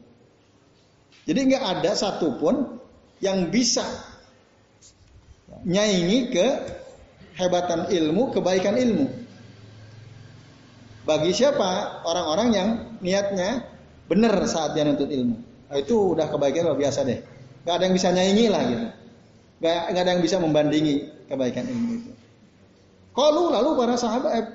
[1.23, 2.79] Jadi nggak ada satupun
[3.23, 3.84] yang bisa
[5.63, 6.47] nyaingi ke
[7.39, 9.08] hebatan ilmu, kebaikan ilmu.
[11.03, 12.03] Bagi siapa?
[12.08, 12.69] Orang-orang yang
[13.04, 13.68] niatnya
[14.08, 15.38] benar saat dia nuntut ilmu.
[15.70, 17.20] Nah, itu udah kebaikan luar biasa deh.
[17.63, 18.88] Gak ada yang bisa nyaingi lah gitu.
[19.63, 22.12] Gak, gak ada yang bisa membandingi kebaikan ilmu itu.
[23.13, 24.46] Kalau lalu para sahabat, eh,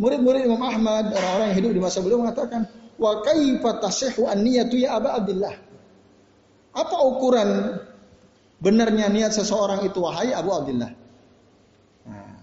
[0.00, 2.64] murid-murid Imam Ahmad, orang-orang yang hidup di masa beliau mengatakan,
[2.96, 3.82] wa kaifa
[4.30, 5.54] an-niyatu ya Aba Abdullah.
[6.74, 7.78] Apa ukuran
[8.58, 10.90] benarnya niat seseorang itu wahai Abu Abdullah?
[12.08, 12.34] Nah,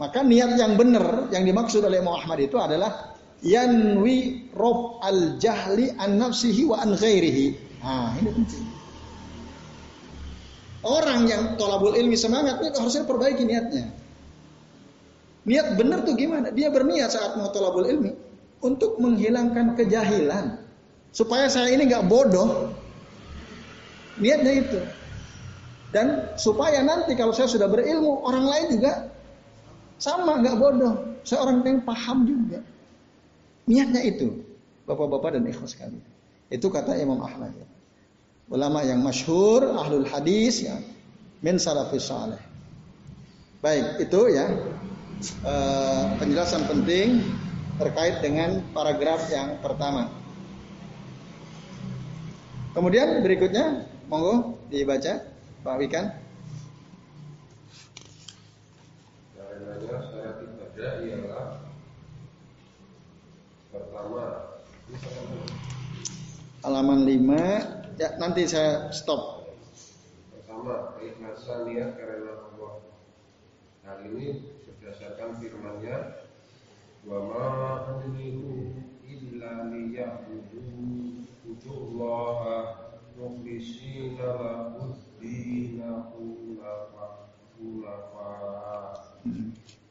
[0.00, 5.94] maka niat yang benar yang dimaksud oleh Imam Ahmad itu adalah yanwi rob al jahli
[5.96, 7.46] an nafsihi wa an ghairihi.
[7.82, 8.64] Nah, ini penting.
[10.82, 13.90] Orang yang tolabul ilmi semangat ini harusnya perbaiki niatnya.
[15.48, 16.54] Niat benar tuh gimana?
[16.54, 18.12] Dia berniat saat mau tolabul ilmi
[18.62, 20.60] untuk menghilangkan kejahilan.
[21.10, 22.70] Supaya saya ini nggak bodoh,
[24.18, 24.80] Niatnya itu.
[25.88, 29.08] Dan supaya nanti kalau saya sudah berilmu, orang lain juga
[29.96, 30.94] sama, nggak bodoh.
[31.24, 32.60] Saya orang yang paham juga.
[33.68, 34.32] Niatnya itu,
[34.88, 36.00] bapak-bapak dan ikhlas sekali.
[36.48, 37.52] Itu kata Imam Ahmad.
[37.52, 37.68] Ya.
[38.48, 40.80] Ulama yang masyhur, ahlul hadis, ya,
[41.44, 42.40] min salafis saleh.
[43.60, 44.46] Baik, itu ya
[45.44, 47.26] uh, penjelasan penting
[47.76, 50.08] terkait dengan paragraf yang pertama.
[52.72, 55.26] Kemudian berikutnya Monggo dibaca
[55.66, 56.06] Pak Wikan.
[60.78, 61.57] Ialah
[63.78, 64.24] pertama.
[66.66, 69.46] Halaman 5 ya nanti saya stop.
[70.34, 72.74] Pertama, keikhlasan niat karena Allah.
[73.86, 76.26] Hal ini berdasarkan firman-Nya.
[77.06, 77.46] Wa ma
[78.02, 78.74] umiru
[79.06, 81.24] illa liya'budu
[81.68, 82.74] Allah
[83.18, 86.06] mukhlisina lahuddina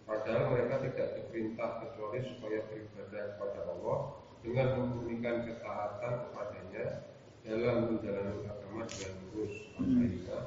[0.08, 2.60] Padahal mereka tidak diperintah kecuali supaya
[3.08, 4.00] beribadah kepada Allah
[4.44, 6.86] dengan memurnikan ketaatan kepadanya
[7.48, 9.56] dalam menjalani agama dengan lurus.
[9.80, 10.44] Al-Ma'idah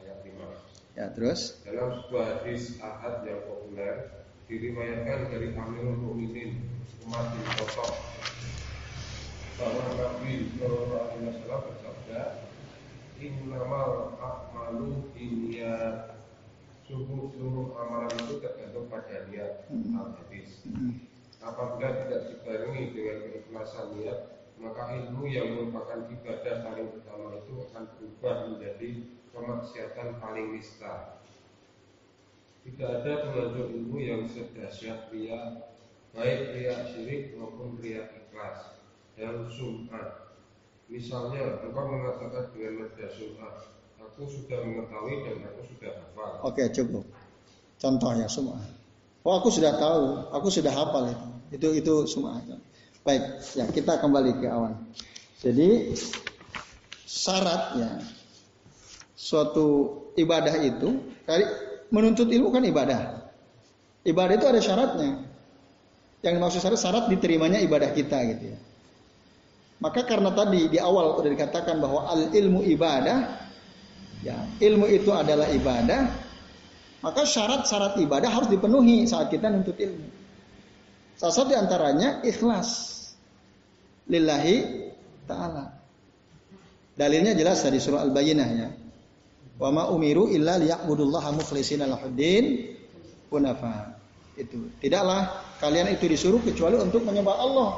[0.00, 0.96] ayat 5.
[0.96, 6.60] Ya, terus dalam sebuah hadis ahad yang populer diriwayatkan dari Amirul Mukminin
[7.04, 7.92] Umar bin Khattab
[9.56, 12.20] bahwa Nabi Shallallahu Alaihi Wasallam bersabda,
[13.22, 16.10] Innamal akmalu dunia
[16.92, 19.96] Sungguh seluruh amalan itu tergantung pada niat hmm.
[19.96, 20.60] al-hadis.
[20.68, 21.08] Hmm.
[21.40, 27.84] Apabila tidak dibarengi dengan keikhlasan niat, maka ilmu yang merupakan ibadah paling utama itu akan
[27.96, 31.16] berubah menjadi kemaksiatan paling nista.
[32.68, 35.72] Tidak ada pengajar ilmu yang sedahsyat ria,
[36.12, 38.84] baik ria syirik maupun ria ikhlas
[39.16, 40.36] dan sum'ah.
[40.92, 43.80] Misalnya, engkau mengatakan dengan nada sum'ah,
[44.12, 46.30] aku sudah mengetahui dan aku sudah hafal.
[46.44, 47.04] Oke, cukup.
[47.80, 48.60] Contohnya sum'ah.
[49.24, 51.28] Oh, aku sudah tahu, aku sudah hafal itu.
[51.56, 52.44] Itu itu sum'ah.
[53.02, 54.76] Baik, ya kita kembali ke awal.
[55.40, 55.96] Jadi
[57.08, 58.04] syaratnya
[59.16, 61.00] suatu ibadah itu
[61.90, 63.32] menuntut ilmu kan ibadah.
[64.06, 65.10] Ibadah itu ada syaratnya.
[66.22, 68.58] Yang dimaksud syarat syarat diterimanya ibadah kita gitu ya.
[69.82, 73.41] Maka karena tadi di awal sudah dikatakan bahwa al ilmu ibadah,
[74.22, 76.08] ya ilmu itu adalah ibadah,
[77.02, 80.08] maka syarat-syarat ibadah harus dipenuhi saat kita nuntut ilmu.
[81.18, 82.98] Salah satu antaranya ikhlas
[84.06, 84.88] lillahi
[85.26, 85.70] ta'ala.
[86.92, 88.68] Dalilnya jelas dari surah Al-Bayyinah ya.
[89.58, 92.74] Wa ma umiru illa liya'budullaha mukhlishina lahuddin
[93.30, 93.98] hunafa.
[94.34, 94.72] Itu.
[94.80, 95.28] Tidaklah
[95.60, 97.70] kalian itu disuruh kecuali untuk menyembah Allah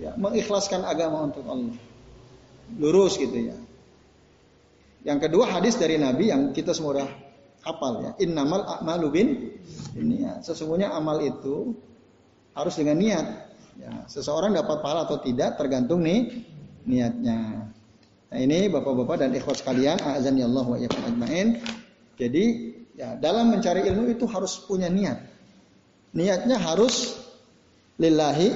[0.00, 1.76] ya, mengikhlaskan agama untuk Allah.
[2.78, 3.56] Lurus gitu ya.
[5.00, 7.08] Yang kedua hadis dari Nabi yang kita semua udah
[7.64, 8.10] hafal ya.
[8.20, 9.28] Innamal a'malu bin
[9.96, 10.44] ini ya.
[10.44, 11.72] Sesungguhnya amal itu
[12.52, 13.26] harus dengan niat.
[13.80, 16.44] Ya, seseorang dapat pahala atau tidak tergantung nih
[16.84, 17.72] niatnya.
[18.30, 21.64] Nah ini bapak-bapak dan ikhwas kalian, azan ya Allah wa ajmain.
[22.20, 22.44] Jadi
[22.92, 25.16] ya dalam mencari ilmu itu harus punya niat.
[26.12, 27.16] Niatnya harus
[27.96, 28.52] lillahi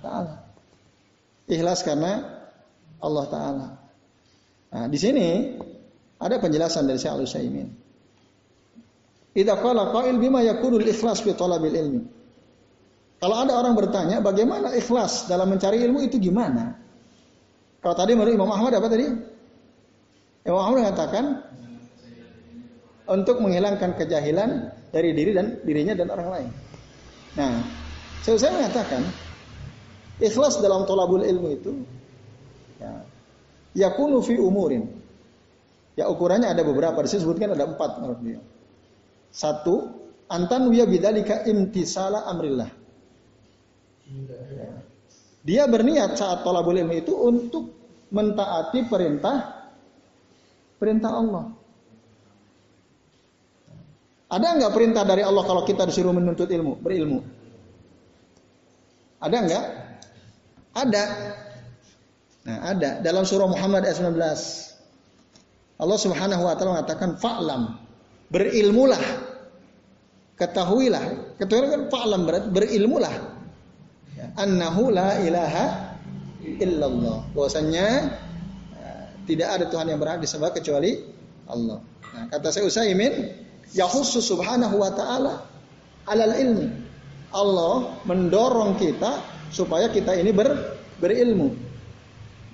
[0.00, 0.34] ta'ala.
[1.44, 2.40] Ikhlas karena
[3.04, 3.68] Allah Ta'ala.
[4.74, 5.28] Nah, di sini
[6.20, 7.68] ada penjelasan dari Syekh Al-Utsaimin.
[9.34, 12.02] Idza qala qail bima yakunul ikhlas fi talabil ilmi.
[13.18, 16.76] Kalau ada orang bertanya bagaimana ikhlas dalam mencari ilmu itu gimana?
[17.80, 19.06] Kalau tadi menurut Imam Ahmad apa tadi?
[20.44, 21.24] Imam Ahmad mengatakan
[23.08, 26.50] untuk menghilangkan kejahilan dari diri dan dirinya dan orang lain.
[27.34, 27.52] Nah,
[28.22, 29.02] saya mengatakan
[30.22, 31.72] Ikhlas dalam tolabul ilmu itu
[32.78, 33.02] ya,
[33.74, 34.86] yakunu fi umurin.
[35.94, 38.40] Ya ukurannya ada beberapa, disebutkan ada empat menurut dia.
[39.30, 39.94] Satu,
[40.26, 42.70] antan wiya bidalika imtisala amrillah.
[45.44, 47.64] Dia berniat saat tolabul ilmu itu untuk
[48.10, 49.68] mentaati perintah
[50.80, 51.44] perintah Allah.
[54.34, 57.22] Ada nggak perintah dari Allah kalau kita disuruh menuntut ilmu, berilmu?
[59.22, 59.64] Ada nggak?
[60.74, 61.04] Ada.
[62.44, 64.73] Nah, ada dalam surah Muhammad ayat 19.
[65.74, 67.78] Allah Subhanahu wa taala mengatakan fa'lam,
[68.30, 69.04] berilmulah.
[70.34, 73.14] Ketahuilah, ketahuilah kan fa'lam berarti berilmulah.
[74.14, 75.94] Ya, annahu la ilaha
[76.42, 77.26] illallah.
[77.34, 77.86] Bahwasanya
[78.78, 80.98] uh, tidak ada Tuhan yang berhak disembah kecuali
[81.46, 81.78] Allah.
[82.14, 83.30] Nah, kata saya Utsaimin,
[83.74, 85.46] ya khusus subhanahu wa taala
[86.06, 86.68] alal ilmi.
[87.34, 89.18] Allah mendorong kita
[89.50, 90.54] supaya kita ini ber,
[91.02, 91.50] berilmu.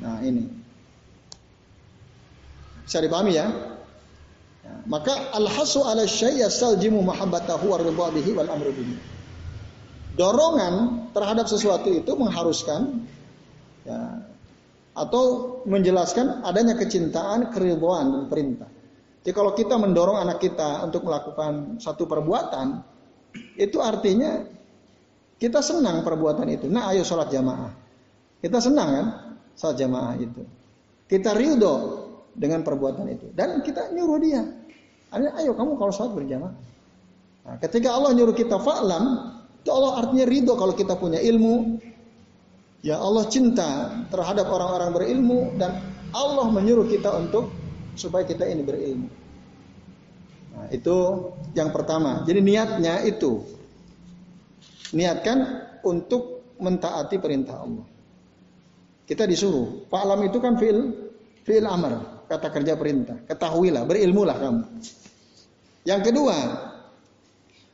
[0.00, 0.59] Nah ini
[2.90, 3.46] bisa dipahami ya.
[4.90, 8.98] maka al-hasu ala syai' yastaljimu mahabbatahu wa bihi wal amru bihi.
[10.18, 13.06] Dorongan terhadap sesuatu itu mengharuskan
[13.86, 14.26] ya,
[14.98, 15.22] atau
[15.70, 18.66] menjelaskan adanya kecintaan, keriduan dan perintah.
[19.22, 22.82] Jadi kalau kita mendorong anak kita untuk melakukan satu perbuatan,
[23.54, 24.42] itu artinya
[25.38, 26.66] kita senang perbuatan itu.
[26.66, 27.70] Nah, ayo sholat jamaah.
[28.42, 29.06] Kita senang kan
[29.54, 30.42] sholat jamaah itu.
[31.06, 31.99] Kita ridho
[32.34, 33.30] dengan perbuatan itu.
[33.34, 34.42] Dan kita nyuruh dia.
[35.10, 36.54] Ayo kamu kalau sholat berjamaah.
[37.40, 39.04] Nah, ketika Allah nyuruh kita fa'lam,
[39.60, 41.82] itu Allah artinya ridho kalau kita punya ilmu.
[42.80, 45.84] Ya Allah cinta terhadap orang-orang berilmu dan
[46.16, 47.52] Allah menyuruh kita untuk
[47.92, 49.08] supaya kita ini berilmu.
[50.56, 50.96] Nah, itu
[51.52, 52.24] yang pertama.
[52.24, 53.44] Jadi niatnya itu
[54.90, 55.38] Niatkan
[55.86, 57.86] untuk mentaati perintah Allah.
[59.06, 59.86] Kita disuruh.
[59.86, 60.78] Fa'lam itu kan fi'il
[61.46, 63.18] fi'il amr, kata kerja perintah.
[63.26, 64.62] Ketahuilah, berilmulah kamu.
[65.82, 66.36] Yang kedua,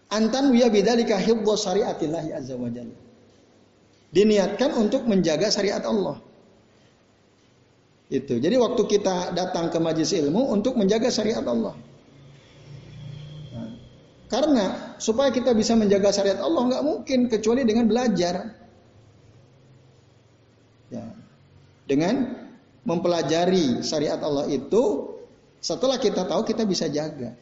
[0.09, 2.97] antan wiya bidzalika hibbu syariatillahi azza wa jalla.
[4.17, 6.25] Diniatkan untuk menjaga syariat Allah.
[8.09, 8.39] Itu.
[8.41, 11.77] Jadi waktu kita datang ke majlis ilmu untuk menjaga syariat Allah.
[14.27, 18.57] Karena supaya kita bisa menjaga syariat Allah nggak mungkin kecuali dengan belajar.
[20.91, 21.05] Ya.
[21.87, 22.36] Dengan
[22.87, 25.13] mempelajari syariat Allah itu
[25.59, 27.35] setelah kita tahu kita bisa jaga.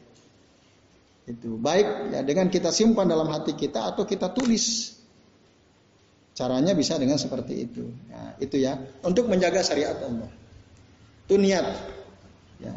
[1.29, 4.97] Itu baik ya dengan kita simpan dalam hati kita atau kita tulis.
[6.35, 7.85] Caranya bisa dengan seperti itu.
[8.11, 8.75] Nah, itu ya
[9.07, 10.27] untuk menjaga syariat Allah.
[11.29, 11.65] Itu niat.
[12.59, 12.75] Ya.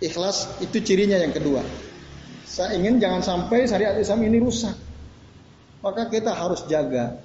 [0.00, 1.60] Ikhlas itu cirinya yang kedua.
[2.46, 4.76] Saya ingin jangan sampai syariat Islam ini rusak.
[5.80, 7.18] Maka kita harus jaga.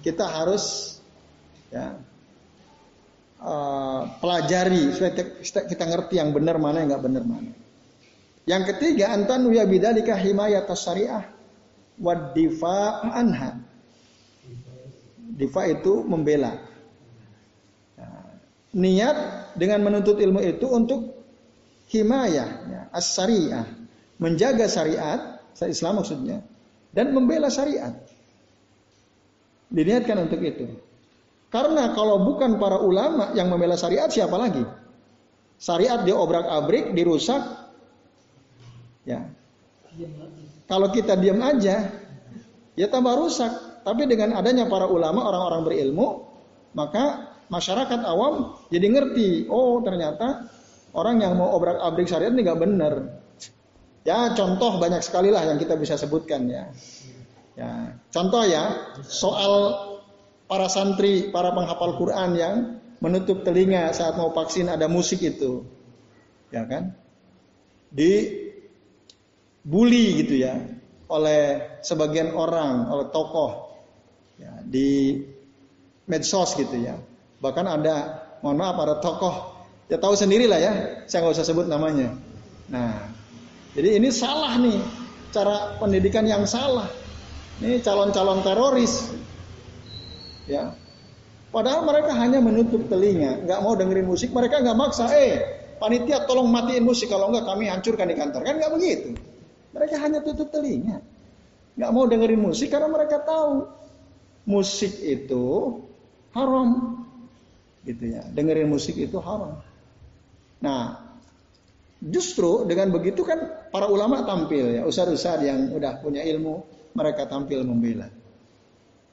[0.00, 0.96] Kita harus
[1.68, 1.98] ya
[3.42, 7.52] uh, pelajari supaya kita ngerti yang benar mana yang nggak benar mana.
[8.48, 11.28] Yang ketiga antan ya bidalika himayat syariah
[12.00, 13.60] wad difa anha.
[15.38, 16.56] Difa itu membela.
[17.94, 18.26] Nah,
[18.74, 19.16] niat
[19.54, 21.14] dengan menuntut ilmu itu untuk
[21.94, 23.66] himayah, ya, as-syariah,
[24.18, 26.42] menjaga syariat, Islam maksudnya,
[26.90, 27.94] dan membela syariat.
[29.68, 30.87] Diniatkan untuk itu.
[31.48, 34.60] Karena kalau bukan para ulama yang membela syariat siapa lagi?
[35.56, 37.40] Syariat diobrak-abrik, dirusak.
[39.08, 39.24] Ya.
[40.68, 41.88] Kalau kita diam aja,
[42.76, 43.82] ya tambah rusak.
[43.82, 46.28] Tapi dengan adanya para ulama, orang-orang berilmu,
[46.76, 50.52] maka masyarakat awam jadi ngerti, oh ternyata
[50.92, 52.94] orang yang mau obrak-abrik syariat ini nggak benar.
[54.04, 56.68] Ya contoh banyak sekali lah yang kita bisa sebutkan ya.
[57.56, 59.87] Ya contoh ya soal
[60.48, 62.56] para santri, para penghafal Quran yang
[62.98, 65.62] menutup telinga saat mau vaksin ada musik itu,
[66.50, 66.96] ya kan?
[67.92, 68.32] Di
[69.62, 70.56] bully gitu ya
[71.08, 73.76] oleh sebagian orang, oleh tokoh
[74.40, 75.20] ya, di
[76.08, 76.96] medsos gitu ya.
[77.38, 77.96] Bahkan ada,
[78.42, 79.34] mohon maaf, ada tokoh
[79.88, 80.72] ya tahu sendiri lah ya,
[81.08, 82.12] saya nggak usah sebut namanya.
[82.68, 83.08] Nah,
[83.72, 84.80] jadi ini salah nih
[85.32, 86.88] cara pendidikan yang salah.
[87.58, 89.10] Ini calon-calon teroris,
[90.48, 90.72] ya.
[91.48, 94.28] Padahal mereka hanya menutup telinga, nggak mau dengerin musik.
[94.32, 95.40] Mereka nggak maksa, eh
[95.80, 98.40] panitia tolong matiin musik kalau nggak kami hancurkan di kantor.
[98.44, 99.16] Kan nggak begitu.
[99.72, 101.00] Mereka hanya tutup telinga.
[101.78, 103.64] Nggak mau dengerin musik karena mereka tahu
[104.44, 105.78] musik itu
[106.36, 107.00] haram.
[107.86, 108.28] Gitu ya.
[108.28, 109.64] Dengerin musik itu haram.
[110.58, 111.00] Nah,
[112.02, 117.62] justru dengan begitu kan para ulama tampil ya, ustaz-ustaz yang udah punya ilmu, mereka tampil
[117.62, 118.10] membela.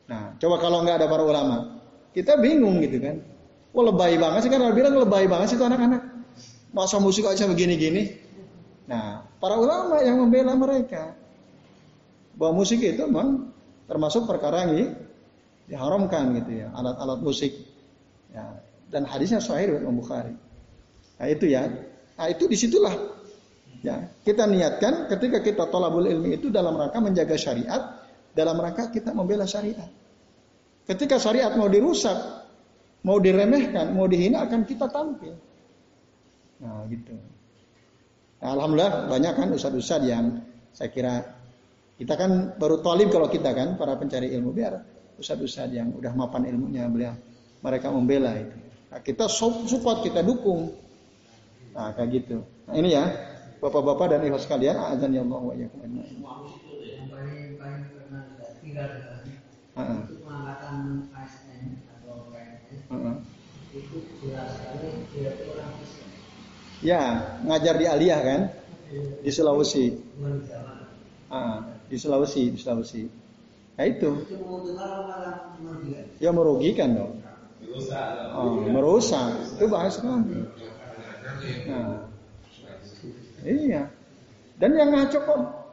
[0.05, 1.81] Nah, coba kalau nggak ada para ulama,
[2.13, 3.21] kita bingung gitu kan.
[3.75, 6.01] Wah lebay banget sih kan bilang lebay banget sih itu anak-anak.
[6.71, 8.15] Masa musik aja begini-gini.
[8.87, 11.17] Nah, para ulama yang membela mereka
[12.37, 13.51] bahwa musik itu memang
[13.89, 14.93] termasuk perkara yang
[15.65, 17.51] diharamkan gitu ya, alat-alat musik.
[18.31, 20.33] Ya, dan hadisnya sahih riwayat Bukhari.
[21.19, 21.67] Nah, itu ya.
[22.15, 22.95] Nah, itu di situlah
[23.83, 27.94] ya kita niatkan ketika kita tolabul ilmi itu dalam rangka menjaga syariat,
[28.35, 29.87] dalam rangka kita membela syariat.
[30.85, 32.13] Ketika syariat mau dirusak,
[33.07, 35.33] mau diremehkan, mau dihina akan kita tampil.
[36.61, 37.15] Nah, gitu.
[38.43, 40.43] Nah, Alhamdulillah banyak kan ustadz-ustadz yang
[40.75, 41.23] saya kira
[41.95, 44.73] kita kan baru talib kalau kita kan para pencari ilmu biar
[45.17, 47.15] ustadz-ustadz yang udah mapan ilmunya beliau
[47.63, 48.57] mereka membela itu.
[48.91, 50.85] Nah, kita support kita dukung.
[51.75, 52.39] Nah kayak gitu.
[52.71, 53.03] Nah ini ya
[53.59, 55.53] bapak-bapak dan ibu sekalian azan ya Allah wa
[58.75, 61.79] iyyakum ajma'in.
[66.83, 67.01] Ya,
[67.47, 68.41] ngajar di Aliyah kan?
[69.23, 69.95] Di Sulawesi.
[71.31, 73.09] Ah, di Sulawesi, di Sulawesi.
[73.75, 74.11] Nah itu.
[76.21, 77.13] Ya merugikan dong.
[78.35, 79.33] Oh, merusak.
[79.57, 80.23] Itu bahas kan.
[81.67, 82.07] Nah,
[83.43, 83.91] iya.
[84.55, 85.64] Dan yang ngaco kok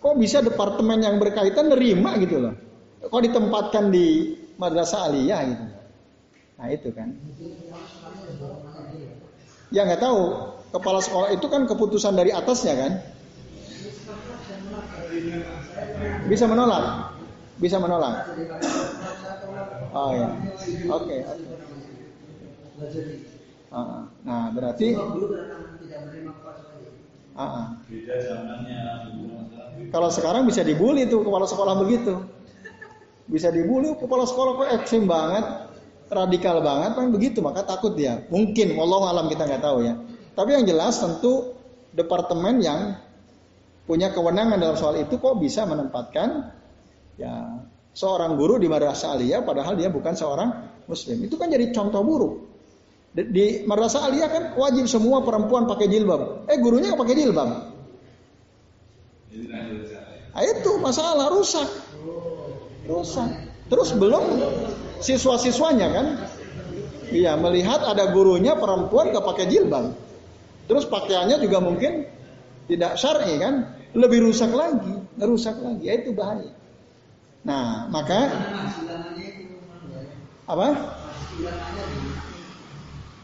[0.00, 2.54] kok bisa departemen yang berkaitan nerima gitu loh.
[3.00, 5.64] Kok ditempatkan di madrasah aliyah gitu.
[6.60, 7.08] Nah itu kan.
[9.72, 10.20] Ya nggak tahu.
[10.70, 12.92] Kepala sekolah itu kan keputusan dari atasnya kan.
[16.28, 17.16] Bisa menolak.
[17.60, 18.28] Bisa menolak.
[19.92, 20.30] Oh ya.
[20.88, 21.04] Oke.
[21.04, 21.40] Okay, okay.
[23.70, 24.98] Uh, nah berarti.
[27.40, 27.66] Uh, uh.
[29.88, 32.20] Kalau sekarang bisa dibully tuh kepala sekolah begitu.
[33.24, 35.72] Bisa dibully kepala sekolah kok ekstrim banget
[36.12, 37.40] radikal banget kan begitu.
[37.40, 38.28] Maka takut dia.
[38.28, 39.96] Mungkin walau alam kita nggak tahu ya.
[40.36, 41.56] Tapi yang jelas tentu
[41.96, 43.00] departemen yang
[43.88, 46.52] punya kewenangan dalam soal itu kok bisa menempatkan
[47.16, 47.64] ya
[47.96, 50.50] seorang guru di madrasah aliyah padahal dia bukan seorang
[50.84, 51.24] muslim.
[51.24, 52.49] Itu kan jadi contoh buruk
[53.10, 57.48] di, di madrasah aliyah kan wajib semua perempuan pakai jilbab eh gurunya nggak pakai jilbab
[60.30, 61.68] nah, itu masalah rusak
[62.86, 63.30] rusak
[63.70, 64.24] terus belum
[65.00, 66.06] siswa-siswanya kan.
[67.10, 69.90] Iya, melihat ada gurunya perempuan gak pakai jilbab.
[70.70, 72.06] Terus pakaiannya juga mungkin
[72.70, 73.66] tidak syar'i kan,
[73.98, 75.90] lebih rusak lagi, rusak lagi.
[75.90, 76.54] Ya itu bahaya.
[77.42, 78.30] Nah, maka
[80.46, 80.68] apa?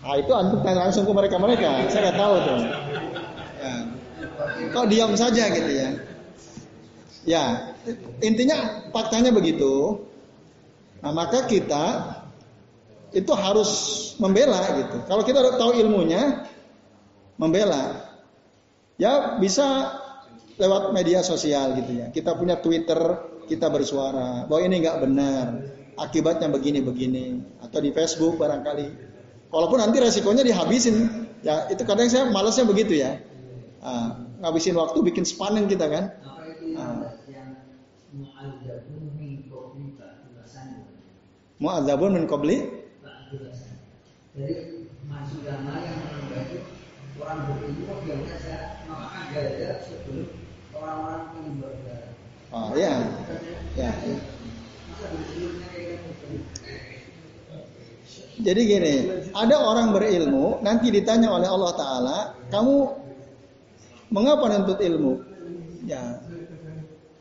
[0.06, 1.90] Nah, itu antum tanya langsung ke mereka-mereka.
[1.90, 2.60] Saya nggak tahu tuh.
[3.58, 3.74] Ya.
[4.70, 5.88] Kok diam saja gitu ya?
[7.26, 7.44] Ya,
[8.22, 10.06] intinya faktanya begitu.
[11.02, 12.14] Nah, maka kita
[13.10, 13.70] itu harus
[14.22, 15.02] membela gitu.
[15.10, 16.46] Kalau kita tahu ilmunya,
[17.34, 18.06] membela.
[19.02, 19.90] Ya bisa
[20.54, 22.14] lewat media sosial gitu ya.
[22.14, 22.96] Kita punya Twitter,
[23.50, 25.46] kita bersuara bahwa ini nggak benar,
[25.98, 27.58] akibatnya begini-begini.
[27.58, 29.05] Atau di Facebook barangkali.
[29.56, 31.24] Walaupun nanti resikonya dihabisin.
[31.40, 33.16] Ya itu kadang saya malasnya begitu ya.
[33.80, 36.12] Nah, ngabisin waktu bikin spanen kita kan.
[36.76, 37.08] Nah,
[41.56, 42.68] Mu'adzabun min qabli
[44.36, 46.04] Jadi masuk dana yang
[46.36, 46.60] itu
[47.16, 47.88] orang berilmu
[48.36, 48.84] saya
[49.32, 50.36] gaya sebelum
[50.76, 51.32] orang-orang.
[52.52, 53.08] Oh ya.
[53.72, 53.88] Ya.
[54.04, 54.16] ya.
[54.92, 56.85] Masa berilmunya kayak.
[58.36, 58.94] Jadi gini,
[59.32, 62.18] ada orang berilmu nanti ditanya oleh Allah Taala,
[62.52, 62.74] kamu
[64.12, 65.24] mengapa menuntut ilmu?
[65.88, 66.20] Ya,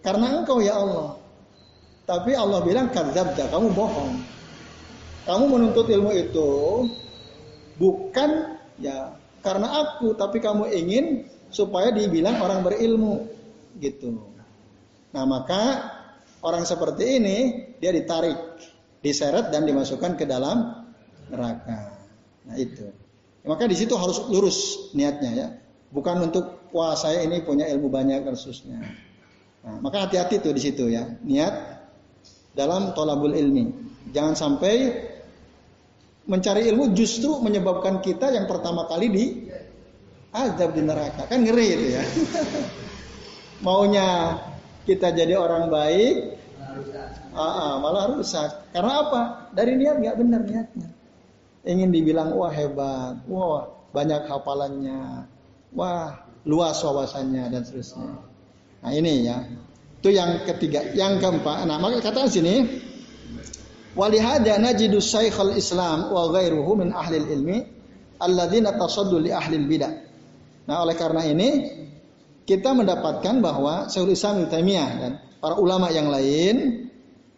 [0.03, 1.15] karena engkau ya Allah.
[2.05, 4.21] Tapi Allah bilang kadzabta, kamu bohong.
[5.25, 6.51] Kamu menuntut ilmu itu
[7.79, 13.23] bukan ya karena aku, tapi kamu ingin supaya dibilang orang berilmu
[13.79, 14.19] gitu.
[15.15, 15.63] Nah, maka
[16.43, 17.37] orang seperti ini
[17.79, 18.35] dia ditarik,
[18.99, 20.84] diseret dan dimasukkan ke dalam
[21.29, 21.95] neraka.
[22.45, 22.85] Nah, itu.
[23.45, 25.47] Maka di situ harus lurus niatnya ya.
[25.93, 28.81] Bukan untuk wah saya ini punya ilmu banyak khususnya.
[29.61, 31.05] Nah, maka hati-hati tuh di situ ya.
[31.21, 31.53] Niat
[32.57, 33.69] dalam tolabul ilmi.
[34.09, 34.73] Jangan sampai
[36.25, 39.25] mencari ilmu justru menyebabkan kita yang pertama kali di
[40.33, 41.29] azab di neraka.
[41.29, 42.03] Kan ngeri itu ya.
[43.65, 44.37] Maunya
[44.85, 46.37] kita jadi orang baik,
[47.33, 48.73] ah, ah, malah rusak.
[48.73, 49.21] Karena apa?
[49.53, 50.94] Dari niat nggak benar niatnya.
[51.65, 55.25] Ingin dibilang wah hebat, wah banyak hafalannya,
[55.73, 58.21] wah luas wawasannya dan seterusnya.
[58.85, 59.41] Nah ini ya.
[59.97, 60.93] Itu yang ketiga.
[60.93, 61.65] Yang keempat.
[61.65, 62.85] Nah maka kata sini.
[63.97, 67.57] Walihada najidu syaikhul islam wa ghairuhu min ahli ilmi
[68.21, 69.93] alladzina tasaddu li ahli bidah.
[70.69, 71.49] Nah oleh karena ini
[72.45, 75.11] kita mendapatkan bahwa Syekhul Islam Taimiyah dan
[75.41, 76.85] para ulama yang lain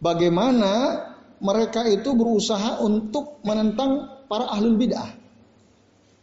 [0.03, 1.03] bagaimana
[1.39, 5.09] mereka itu berusaha untuk menentang para ahlul bidah.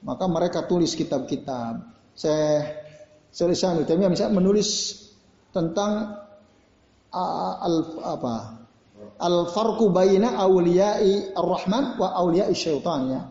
[0.05, 1.81] Maka mereka tulis kitab-kitab.
[2.15, 2.63] Saya
[3.33, 5.01] Islam Taimiyah misalnya menulis
[5.51, 6.23] tentang
[7.11, 8.37] uh, al apa
[9.19, 13.23] al farqu baina auliyai ar-rahman wa auliyai syaitan ya.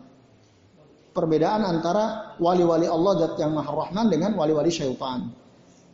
[1.14, 5.30] Perbedaan antara wali-wali Allah zat yang maha rahman dengan wali-wali syaitan.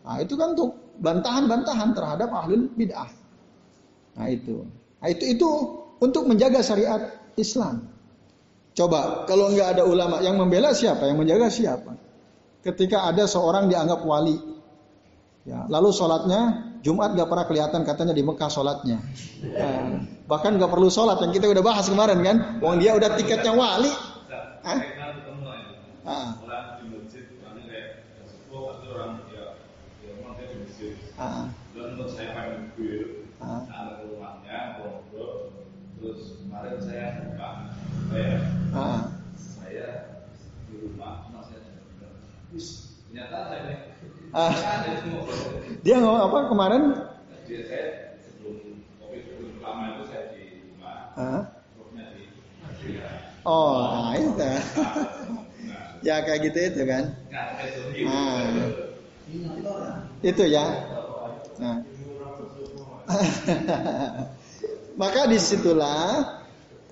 [0.00, 3.10] Nah, itu kan untuk bantahan-bantahan terhadap ahlul bid'ah.
[4.16, 4.64] Nah, itu.
[4.96, 5.48] Nah, itu itu
[6.00, 7.84] untuk menjaga syariat Islam.
[8.70, 11.98] Coba kalau nggak ada ulama yang membela siapa, yang menjaga siapa?
[12.60, 14.50] Ketika ada seorang dianggap wali,
[15.40, 19.00] Ya, lalu sholatnya Jumat gak pernah kelihatan katanya di Mekah sholatnya.
[19.40, 22.36] Ya, bahkan gak perlu sholat yang kita udah bahas kemarin kan.
[22.60, 23.88] Wong dia udah tiketnya wali.
[24.60, 24.80] Hah?
[26.04, 26.36] Ah.
[31.20, 31.44] Ah.
[36.00, 37.48] terus kemarin saya buka
[38.08, 38.36] saya
[38.72, 39.02] Ah.
[39.36, 39.88] saya
[40.64, 44.00] di rumah masih ternyata saya
[44.30, 44.54] Ah.
[45.82, 46.82] Dia ngomong apa kemarin?
[53.40, 54.50] Oh, nah itu.
[56.06, 57.04] ya kayak gitu itu kan.
[59.40, 60.66] nggak itu ya.
[61.58, 61.76] Nah.
[65.00, 66.38] Maka di situlah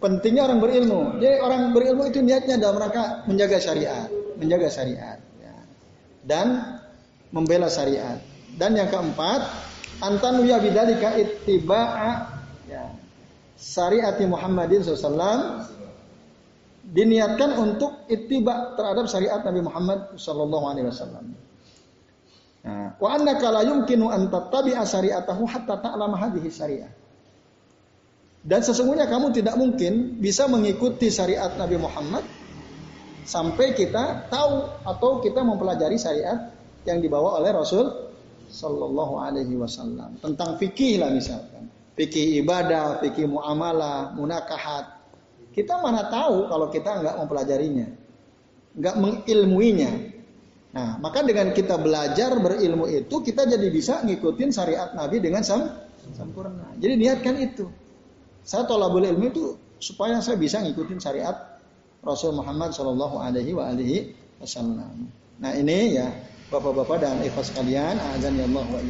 [0.00, 1.20] pentingnya orang berilmu.
[1.20, 4.08] Jadi orang berilmu itu niatnya dalam rangka menjaga syariat,
[4.40, 5.18] menjaga syariat.
[5.42, 5.56] Ya.
[6.24, 6.46] Dan
[7.34, 8.20] membela syariat.
[8.58, 9.44] Dan yang keempat,
[10.02, 12.10] antanu ya bidalika ittiba'a
[12.66, 12.90] ya.
[13.58, 15.66] syariati Muhammadin SAW
[16.88, 21.36] diniatkan untuk ittiba terhadap syariat Nabi Muhammad sallallahu alaihi wasallam.
[22.64, 26.90] Nah, wa annaka la yumkinu an tattabi'a syari'atahu hatta ta'lama hadhihi syariah.
[28.40, 32.24] Dan sesungguhnya kamu tidak mungkin bisa mengikuti syariat Nabi Muhammad
[33.28, 36.56] sampai kita tahu atau kita mempelajari syariat
[36.86, 37.90] yang dibawa oleh Rasul
[38.48, 41.58] Sallallahu Alaihi Wasallam tentang fikih lah misalkan
[41.98, 45.02] fikih ibadah, fikih muamalah, munakahat.
[45.50, 47.86] Kita mana tahu kalau kita nggak mempelajarinya,
[48.78, 49.92] nggak mengilmuinya.
[50.70, 55.58] Nah, maka dengan kita belajar berilmu itu kita jadi bisa ngikutin syariat Nabi dengan sem
[56.14, 56.70] sempurna.
[56.78, 57.66] Jadi niatkan itu.
[58.46, 59.44] Saya tolabul ilmu itu
[59.82, 61.58] supaya saya bisa ngikutin syariat
[62.06, 65.10] Rasul Muhammad Shallallahu Alaihi Wasallam.
[65.42, 66.06] Nah ini ya
[66.48, 68.80] Bapak-bapak dan ikhwas sekalian, azan ya Allah wa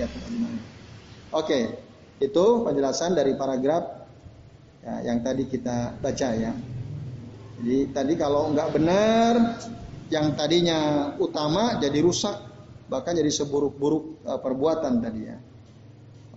[1.42, 1.74] Oke,
[2.22, 4.06] itu penjelasan dari paragraf
[4.78, 6.54] ya, yang tadi kita baca ya.
[7.58, 9.58] Jadi tadi kalau nggak benar,
[10.06, 12.38] yang tadinya utama jadi rusak,
[12.86, 15.36] bahkan jadi seburuk-buruk uh, perbuatan tadi ya.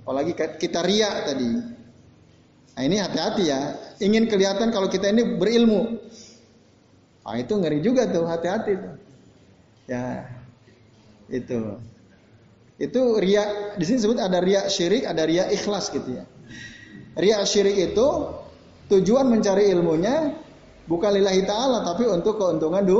[0.01, 1.49] Apalagi kita riak tadi.
[2.73, 3.61] Nah ini hati-hati ya.
[4.01, 6.01] Ingin kelihatan kalau kita ini berilmu.
[7.21, 8.93] Ah itu ngeri juga tuh, hati-hati tuh.
[9.85, 10.25] Ya,
[11.31, 11.79] itu.
[12.81, 16.25] Itu ria di sini sebut ada ria syirik, ada ria ikhlas gitu ya.
[17.15, 18.07] Ria syirik itu
[18.91, 20.35] tujuan mencari ilmunya
[20.89, 22.99] bukan lillahi ta'ala tapi untuk keuntungan du,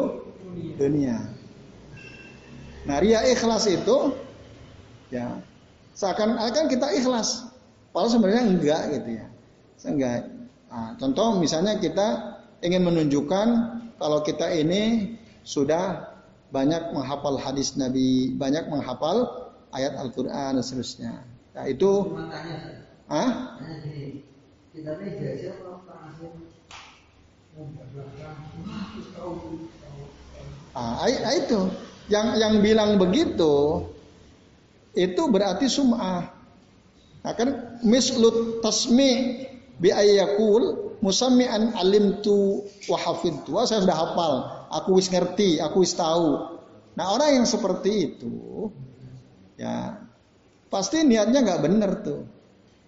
[0.78, 1.18] dunia.
[2.86, 4.16] Nah, ria ikhlas itu
[5.10, 5.42] ya
[5.98, 7.50] seakan-akan kita ikhlas.
[7.92, 9.26] Padahal sebenarnya enggak gitu ya.
[9.82, 10.22] Enggak.
[10.72, 13.48] Nah, contoh misalnya kita ingin menunjukkan
[14.00, 16.11] kalau kita ini sudah
[16.52, 19.28] banyak menghafal hadis Nabi, banyak menghafal
[19.72, 21.24] ayat Al-Quran dan seterusnya.
[21.56, 22.16] Nah itu,
[23.08, 23.56] ah?
[30.72, 31.60] Ah, itu
[32.08, 33.88] yang yang bilang begitu
[34.92, 36.28] itu berarti sum'ah.
[37.22, 39.44] Nah, kan mislut tasmi
[39.80, 43.56] bi ayyakul musammi'an alimtu wa hafidtu.
[43.64, 44.34] Saya sudah hafal,
[44.72, 46.58] aku wis ngerti, aku wis tahu.
[46.96, 48.68] Nah, orang yang seperti itu
[49.60, 50.00] ya
[50.72, 52.24] pasti niatnya nggak benar tuh.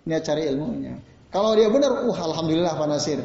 [0.07, 0.99] Niat cari ilmunya.
[1.31, 3.19] Kalau dia benar, uh alhamdulillah Pak Nasir.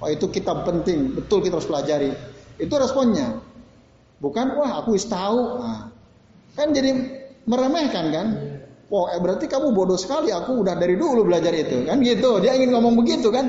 [0.00, 2.10] Oh itu kitab penting, betul kita harus pelajari.
[2.56, 3.40] Itu responnya.
[4.20, 5.60] Bukan wah aku wis tahu.
[5.60, 5.92] Nah,
[6.56, 6.92] kan jadi
[7.44, 8.26] meremehkan kan?
[8.90, 10.34] Wah, eh, berarti kamu bodoh sekali.
[10.34, 12.42] Aku udah dari dulu belajar itu, kan gitu.
[12.42, 13.46] Dia ingin ngomong begitu kan?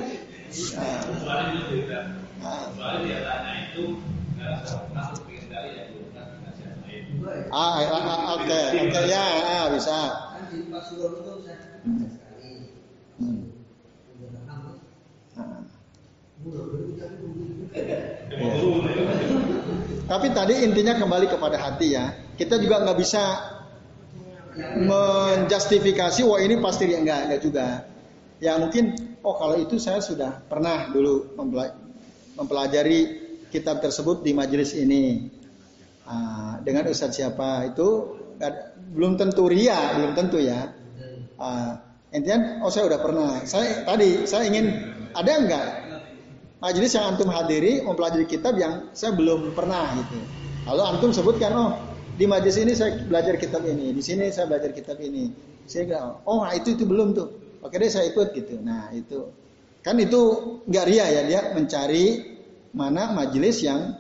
[7.52, 7.84] Ah,
[8.40, 10.00] oke, oke ya, ah, bisa.
[11.84, 12.08] Hmm.
[20.08, 22.16] Tapi tadi intinya kembali kepada hati ya.
[22.40, 23.24] Kita juga nggak bisa
[24.60, 27.68] menjustifikasi wah ini pasti dia enggak enggak juga.
[28.44, 31.36] Ya mungkin oh kalau itu saya sudah pernah dulu
[32.36, 33.00] mempelajari
[33.52, 35.32] kitab tersebut di majelis ini
[36.08, 38.18] uh, dengan ustadz siapa itu
[38.92, 40.74] belum tentu ria belum tentu ya.
[41.42, 41.74] Uh,
[42.14, 43.42] intinya oh saya udah pernah.
[43.46, 44.66] Saya tadi saya ingin
[45.12, 45.68] ada enggak
[46.62, 50.22] majelis yang antum hadiri mempelajari kitab yang saya belum pernah gitu.
[50.70, 51.72] Lalu antum sebutkan, oh
[52.16, 55.34] di majelis ini saya belajar kitab ini, di sini saya belajar kitab ini.
[55.66, 57.30] Saya bilang, oh nah, itu itu belum tuh.
[57.66, 58.62] Oke deh saya ikut gitu.
[58.62, 59.30] Nah itu
[59.82, 60.22] kan itu
[60.70, 62.38] nggak ria ya dia mencari
[62.78, 63.98] mana majelis yang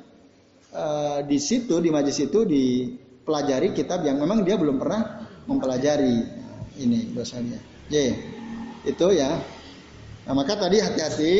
[0.73, 6.41] uh, di situ di majelis itu dipelajari kitab yang memang dia belum pernah mempelajari.
[6.81, 7.59] Ini dosanya.
[7.91, 7.95] J
[8.87, 9.37] itu ya.
[10.25, 11.33] Nah maka tadi hati-hati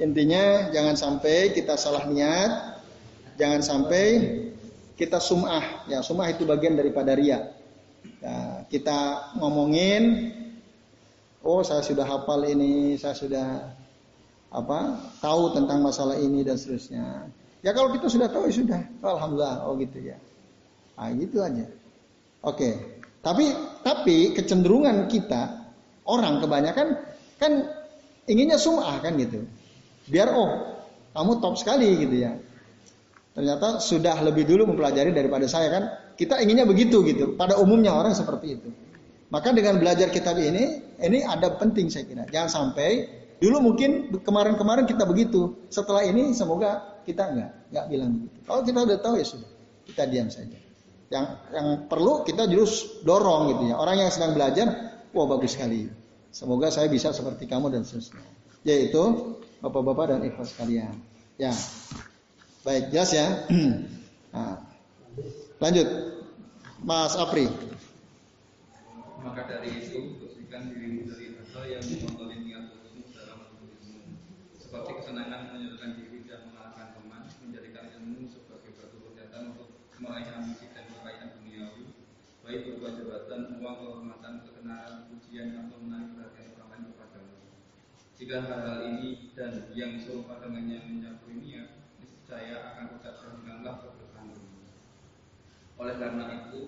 [0.00, 2.80] Intinya jangan sampai kita salah niat,
[3.36, 4.04] jangan sampai
[4.96, 5.84] kita sum'ah.
[5.92, 7.52] Ya, sum'ah itu bagian daripada ria.
[8.24, 10.32] Ya, kita ngomongin,
[11.44, 13.76] oh saya sudah hafal ini, saya sudah
[14.48, 14.80] apa
[15.20, 17.28] tahu tentang masalah ini dan seterusnya.
[17.60, 20.16] Ya kalau kita sudah tahu ya sudah, alhamdulillah, oh gitu ya.
[20.96, 21.64] Nah, gitu aja.
[22.44, 23.00] Oke.
[23.20, 23.52] Tapi
[23.84, 25.68] tapi kecenderungan kita
[26.08, 26.96] orang kebanyakan
[27.36, 27.52] kan
[28.24, 29.44] inginnya sum'ah kan gitu.
[30.08, 30.80] Biar oh,
[31.12, 32.32] kamu top sekali gitu ya.
[33.36, 35.84] Ternyata sudah lebih dulu mempelajari daripada saya kan.
[36.16, 37.36] Kita inginnya begitu gitu.
[37.36, 38.68] Pada umumnya orang seperti itu.
[39.30, 42.26] Maka dengan belajar kitab ini, ini ada penting saya kira.
[42.28, 43.08] Jangan sampai
[43.40, 45.54] dulu mungkin kemarin-kemarin kita begitu.
[45.70, 48.38] Setelah ini semoga kita enggak, enggak bilang begitu.
[48.44, 49.50] Kalau kita udah tahu ya sudah,
[49.88, 50.58] kita diam saja.
[51.10, 53.74] Yang yang perlu kita terus dorong gitu ya.
[53.78, 54.66] Orang yang sedang belajar,
[55.10, 55.90] wah bagus sekali.
[56.30, 58.22] Semoga saya bisa seperti kamu dan seterusnya.
[58.62, 60.94] Yaitu Bapak-bapak dan ikhwan sekalian.
[61.36, 61.52] Ya.
[62.64, 63.44] Baik, jelas ya.
[64.34, 64.56] nah,
[65.60, 65.88] lanjut.
[66.80, 67.44] Mas Apri.
[69.20, 72.64] Maka dari itu, bersihkan dirimu dari hal yang mengontrol niat
[73.12, 73.52] dalam.
[74.56, 79.68] Seperti kesenangan menyerahkan diri dan mengalahkan teman, menjadikan ilmu sebagai batu loncatan untuk
[80.00, 81.92] meraih ambisi dan kekayaan duniawi,
[82.40, 87.36] baik berupa jabatan, uang, kehormatan, ketenaran, pujian, atau menarik perhatian orang lain kepadamu.
[88.16, 91.68] Jika hal-hal ini dan yang serupa dengannya mencapai niat,
[92.00, 94.28] niscaya akan tetap terhilanglah keberkahan
[95.80, 96.60] Oleh karena itu,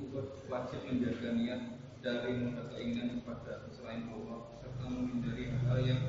[0.48, 1.60] wajib menjaga niat
[2.04, 6.00] dari mudah keinginan kepada selain Allah serta menghindari hal yang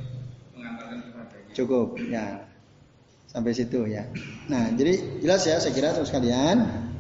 [0.56, 1.52] mengantarkan kepadanya.
[1.56, 2.28] Cukup, ya.
[3.32, 4.06] Sampai situ ya.
[4.46, 6.93] Nah, jadi jelas ya saya kira terus kalian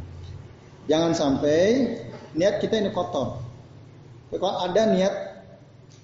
[0.89, 1.59] jangan sampai
[2.33, 3.39] niat kita ini kotor.
[4.33, 5.13] Kalau ada niat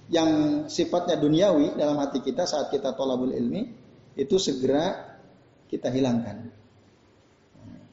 [0.10, 3.74] yang sifatnya duniawi dalam hati kita saat kita tolabul ilmi
[4.18, 5.18] itu segera
[5.70, 6.50] kita hilangkan.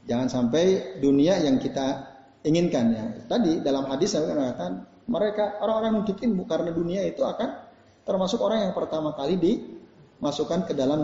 [0.07, 3.05] Jangan sampai dunia yang kita inginkan ya.
[3.27, 7.65] Tadi dalam hadis saya mengatakan mereka orang-orang ilmu karena dunia itu akan
[8.07, 11.03] termasuk orang yang pertama kali dimasukkan ke dalam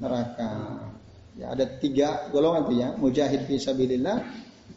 [0.00, 0.50] neraka.
[1.38, 4.24] Ya, ada tiga golongan tuh ya, mujahid fi sabilillah,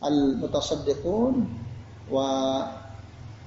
[0.03, 1.47] al mutasaddiqun
[2.11, 2.27] wa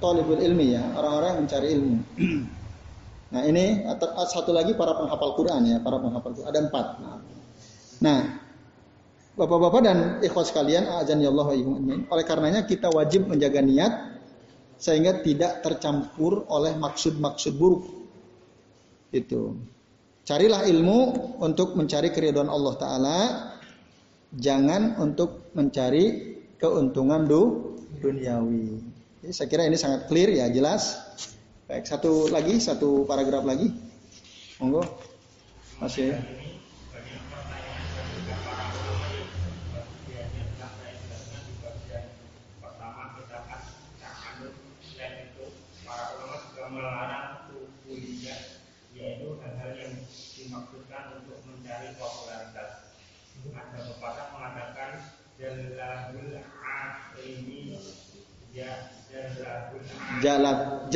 [0.01, 1.97] talibul ilmi ya, orang-orang yang mencari ilmu.
[3.27, 3.83] Nah ini
[4.31, 6.87] satu lagi para penghafal Quran ya, para penghafal Quran ada empat.
[7.99, 8.39] Nah,
[9.35, 11.51] bapak-bapak dan ikhwas sekalian, azan ya Allah
[12.07, 13.93] Oleh karenanya kita wajib menjaga niat
[14.79, 17.83] sehingga tidak tercampur oleh maksud-maksud buruk.
[19.11, 19.59] Itu.
[20.27, 20.99] Carilah ilmu
[21.43, 23.19] untuk mencari keridhaan Allah Taala,
[24.35, 28.81] jangan untuk mencari keuntungan du duniawi.
[29.25, 30.97] Jadi saya kira ini sangat clear ya, jelas.
[31.67, 33.73] Baik, satu lagi, satu paragraf lagi.
[34.63, 34.87] Monggo.
[35.83, 36.19] Masih ya.
[46.67, 47.47] melarang
[47.87, 48.43] kuliah
[48.93, 49.95] yaitu hal-hal yang
[50.35, 52.93] dimaksudkan untuk mencari popularitas.
[53.49, 54.91] Ada pepatah mengatakan
[55.39, 56.43] jalahul
[57.23, 57.77] ini
[58.53, 58.89] ya
[60.23, 60.89] Jalat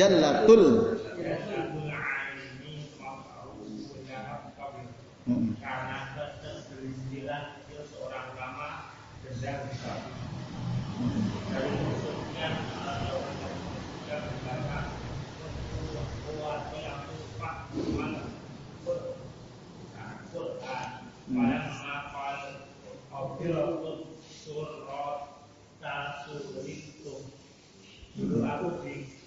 [5.25, 5.53] hmm.
[5.61, 7.43] karena ketergelinciran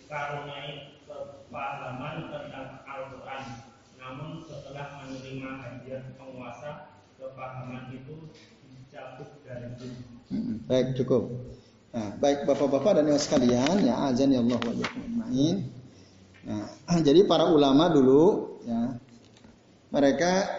[0.05, 3.43] dikaruniai kepahaman tentang Al-Quran.
[3.97, 8.29] Namun setelah menerima hadiah penguasa Kepahaman itu
[8.69, 10.05] dicabut dari diri.
[10.69, 11.33] Baik cukup.
[11.95, 14.61] Nah, baik bapak-bapak dan ibu sekalian, ya azan ya Allah
[15.15, 15.73] main.
[16.45, 16.69] Nah,
[17.07, 18.99] jadi para ulama dulu, ya,
[19.89, 20.53] mereka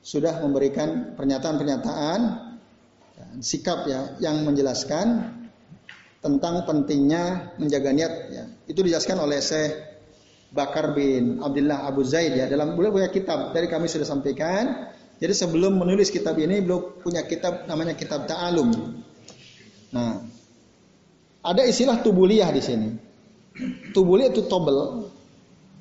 [0.00, 2.20] sudah memberikan pernyataan-pernyataan,
[3.20, 5.41] ya, sikap ya, yang menjelaskan
[6.22, 8.44] tentang pentingnya menjaga niat ya.
[8.70, 9.74] Itu dijelaskan oleh Syekh
[10.54, 14.94] Bakar bin Abdullah Abu Zaid ya dalam beliau punya kitab dari kami sudah sampaikan.
[15.18, 18.70] Jadi sebelum menulis kitab ini beliau punya kitab namanya kitab Ta'alum.
[19.94, 20.24] Nah,
[21.42, 22.88] ada istilah tubuliyah di sini.
[23.94, 25.10] Tubuliyah itu tobel.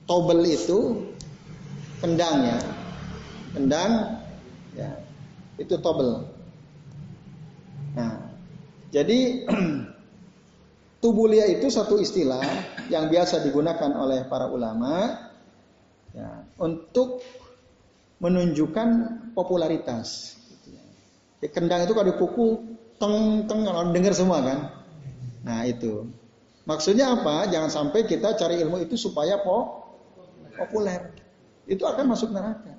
[0.10, 1.10] Tobel itu
[2.02, 2.60] pendang ya.
[3.54, 3.92] Pendang
[4.78, 4.90] ya.
[5.58, 6.26] Itu tobel.
[7.98, 8.30] Nah,
[8.94, 9.48] jadi
[11.02, 12.46] Tubulia itu satu istilah
[12.94, 15.18] yang biasa digunakan oleh para ulama
[16.14, 17.26] ya, untuk
[18.22, 18.90] menunjukkan
[19.34, 20.38] popularitas.
[21.42, 22.50] Ya, kendang itu kalau dipukul
[23.02, 24.60] teng teng kalau dengar semua kan.
[25.42, 26.06] Nah itu
[26.70, 27.50] maksudnya apa?
[27.50, 29.82] Jangan sampai kita cari ilmu itu supaya po
[30.54, 31.18] populer.
[31.66, 32.78] Itu akan masuk neraka.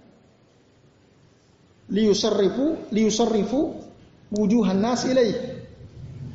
[1.90, 3.82] Liusarrifu liusarrifu
[4.30, 5.61] wujuhan nas ilaih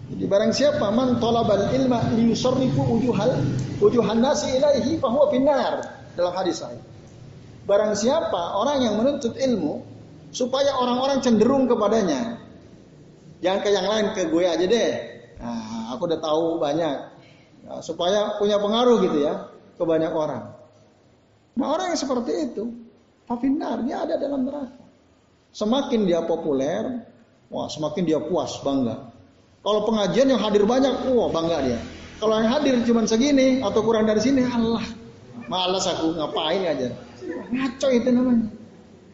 [0.08, 3.44] jadi barang siapa man talabal ilma liyusarrifu wujuhal
[3.84, 5.84] wujuhan nasi ilaihi fahuwa finnar
[6.16, 6.80] dalam hadis sahih.
[7.68, 9.84] Barang siapa orang yang menuntut ilmu
[10.32, 12.40] supaya orang-orang cenderung kepadanya.
[13.44, 14.92] Jangan ke yang lain ke gue aja deh.
[15.38, 16.98] Nah, aku udah tahu banyak.
[17.68, 20.56] Nah, supaya punya pengaruh gitu ya ke banyak orang.
[21.58, 22.70] Nah orang yang seperti itu,
[23.28, 24.86] fafinar dia ada dalam neraka.
[25.52, 27.04] Semakin dia populer,
[27.50, 29.17] wah semakin dia puas bangga.
[29.68, 31.76] Kalau pengajian yang hadir banyak, wah bangga dia.
[32.24, 34.80] Kalau yang hadir cuma segini atau kurang dari sini, Allah,
[35.52, 36.88] malas aku ngapain aja.
[37.52, 38.48] Ngaco itu namanya.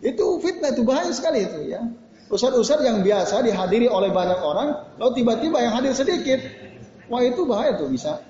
[0.06, 1.82] Itu fitnah itu bahaya sekali itu ya.
[2.30, 6.38] Ustaz-ustaz yang biasa dihadiri oleh banyak orang, lalu tiba-tiba yang hadir sedikit,
[7.10, 8.22] wah itu bahaya tuh bisa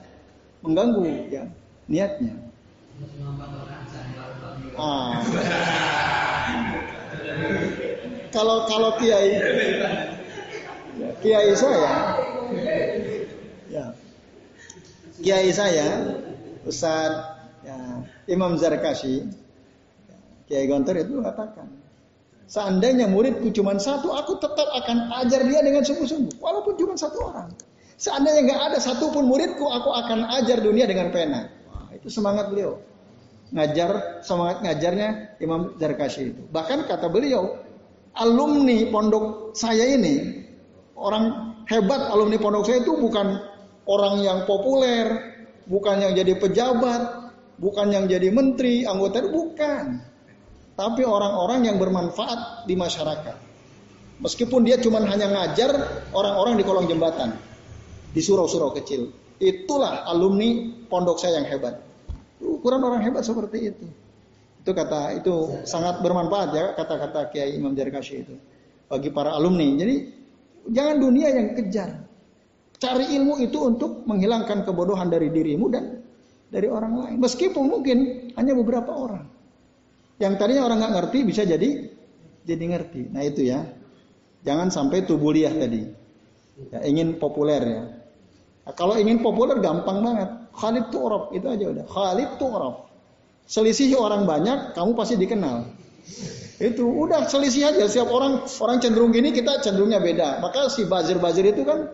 [0.63, 1.43] mengganggu ya
[1.91, 2.39] niatnya.
[4.80, 5.19] Ah.
[8.34, 9.36] kalau kalau kiai
[11.22, 11.94] kiai saya,
[13.70, 13.86] ya,
[15.20, 15.88] kiai saya,
[16.64, 17.12] Ustaz
[17.66, 17.78] ya,
[18.30, 19.26] Imam Zarkashi,
[20.46, 21.68] Kiai Gontor itu katakan,
[22.46, 27.50] seandainya muridku cuma satu, aku tetap akan ajar dia dengan sungguh-sungguh, walaupun cuma satu orang.
[27.98, 31.48] Seandainya nggak ada satupun muridku, aku akan ajar dunia dengan pena.
[31.72, 32.82] Wah, itu semangat beliau.
[33.54, 36.41] Ngajar, semangat ngajarnya Imam Zarkashi itu.
[36.52, 37.64] Bahkan kata beliau,
[38.18, 40.43] alumni pondok saya ini
[40.94, 43.41] Orang hebat alumni pondok saya itu bukan
[43.89, 45.34] orang yang populer,
[45.66, 49.86] bukan yang jadi pejabat, bukan yang jadi menteri, anggota itu bukan.
[50.74, 53.38] Tapi orang-orang yang bermanfaat di masyarakat.
[54.22, 55.72] Meskipun dia cuma hanya ngajar
[56.14, 57.36] orang-orang di kolong jembatan,
[58.14, 59.10] di surau-surau kecil.
[59.41, 61.82] Itulah alumni pondok saya yang hebat.
[62.39, 63.86] Ukuran orang hebat seperti itu.
[64.64, 68.39] Itu kata itu sangat bermanfaat ya kata-kata Kiai Imam Jarkashi itu
[68.88, 69.68] bagi para alumni.
[69.76, 70.22] Jadi
[70.70, 72.03] Jangan dunia yang kejar.
[72.80, 76.03] Cari ilmu itu untuk menghilangkan kebodohan dari dirimu dan
[76.51, 77.18] dari orang lain.
[77.20, 77.97] Meskipun mungkin
[78.36, 79.26] hanya beberapa orang.
[80.20, 81.89] Yang tadinya orang nggak ngerti bisa jadi
[82.43, 83.11] jadi ngerti.
[83.11, 83.64] Nah itu ya.
[84.43, 85.88] Jangan sampai tubuliah tadi.
[86.70, 87.84] Ya, ingin populer ya.
[88.68, 90.30] Nah, kalau ingin populer gampang banget.
[90.53, 91.86] Khalid Arab itu aja udah.
[91.88, 92.76] Khalid Arab.
[93.43, 95.68] Selisih orang banyak, kamu pasti dikenal.
[96.64, 97.84] Itu udah selisih aja.
[97.91, 100.39] Setiap orang orang cenderung gini, kita cenderungnya beda.
[100.39, 101.91] Maka si bazir-bazir itu kan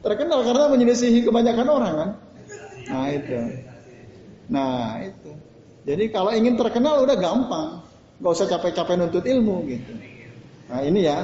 [0.00, 2.10] terkenal karena menyelisihi kebanyakan orang kan.
[2.88, 3.38] Nah itu.
[4.48, 5.30] Nah itu.
[5.84, 7.84] Jadi kalau ingin terkenal udah gampang.
[8.18, 9.92] Gak usah capek-capek nuntut ilmu gitu.
[10.72, 11.22] Nah ini ya.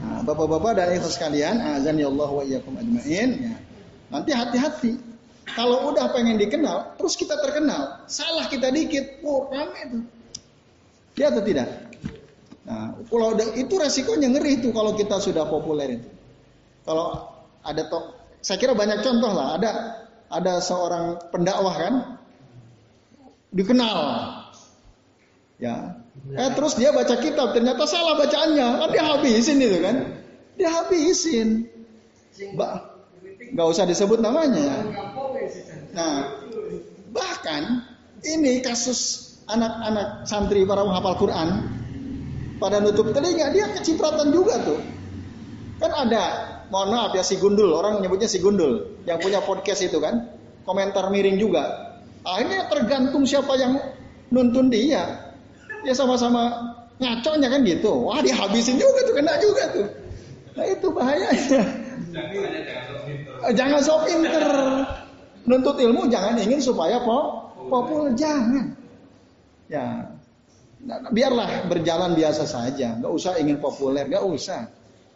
[0.00, 3.30] Nah, bapak-bapak dan ibu sekalian, azan ya Allah wa iyyakum ajmain.
[3.36, 3.54] Ya.
[4.08, 4.92] Nanti hati-hati.
[5.52, 10.02] Kalau udah pengen dikenal, terus kita terkenal, salah kita dikit, oh rame tuh.
[11.18, 11.68] Ya atau tidak?
[12.66, 16.08] Nah, kalau itu resikonya ngeri itu kalau kita sudah populer itu.
[16.86, 17.28] Kalau
[17.66, 19.58] ada toh, saya kira banyak contoh lah.
[19.58, 19.70] Ada
[20.30, 21.94] ada seorang pendakwah kan
[23.50, 23.98] dikenal,
[25.58, 25.98] ya.
[26.30, 29.96] Eh terus dia baca kitab, ternyata salah bacaannya, kan dia habisin itu kan,
[30.54, 31.66] dia habisin.
[32.54, 32.86] Ba
[33.50, 34.62] nggak usah disebut namanya.
[34.62, 34.78] Ya.
[35.90, 36.14] Nah,
[37.10, 37.82] bahkan
[38.22, 41.48] ini kasus anak-anak santri para menghafal Quran
[42.60, 44.80] pada nutup telinga dia kecipratan juga tuh.
[45.80, 46.24] Kan ada,
[46.68, 50.28] mohon maaf ya si gundul, orang menyebutnya si gundul yang punya podcast itu kan,
[50.68, 51.96] komentar miring juga.
[52.20, 53.80] Akhirnya tergantung siapa yang
[54.28, 55.32] nuntun dia.
[55.80, 56.52] Ya sama-sama
[57.00, 58.04] ngaconya kan gitu.
[58.04, 59.86] Wah dihabisin juga tuh, kena juga tuh.
[60.52, 61.62] Nah itu bahayanya.
[63.56, 64.44] Jangan sok pinter.
[65.48, 68.76] Nuntut ilmu jangan ingin supaya po populer jangan.
[69.70, 70.18] Ya,
[71.14, 72.98] biarlah berjalan biasa saja.
[72.98, 74.66] Gak usah ingin populer, gak usah.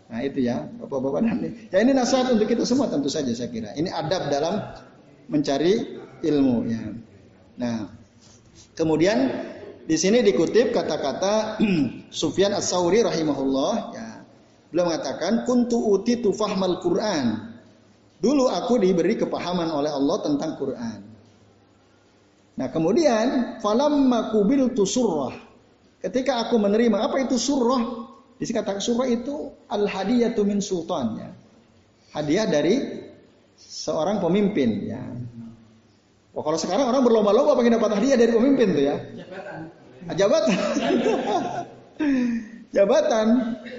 [0.04, 1.38] Nah itu ya, bapak-bapak dan
[1.72, 3.72] ya ini nasihat untuk kita semua tentu saja saya kira.
[3.74, 4.60] Ini adab dalam
[5.32, 6.82] mencari ilmu ya.
[7.56, 7.88] Nah,
[8.76, 9.32] kemudian
[9.88, 11.58] di sini dikutip kata-kata
[12.20, 14.08] Sufyan As-Sauri rahimahullah ya.
[14.68, 17.54] Beliau mengatakan kuntu uti tufahmal Quran.
[18.18, 21.13] Dulu aku diberi kepahaman oleh Allah tentang Quran.
[22.54, 25.34] Nah kemudian falamma kubil surah.
[26.04, 28.12] Ketika aku menerima apa itu surah?
[28.38, 31.30] Di sini kata surah itu al hadiyatu min sultan ya.
[32.14, 32.78] Hadiah dari
[33.58, 35.02] seorang pemimpin ya.
[36.34, 38.96] Wah, kalau sekarang orang berlomba-lomba pengen dapat hadiah dari pemimpin tuh ya.
[39.14, 39.60] Jabatan.
[40.04, 40.54] Ah, jabatan.
[42.76, 43.26] jabatan.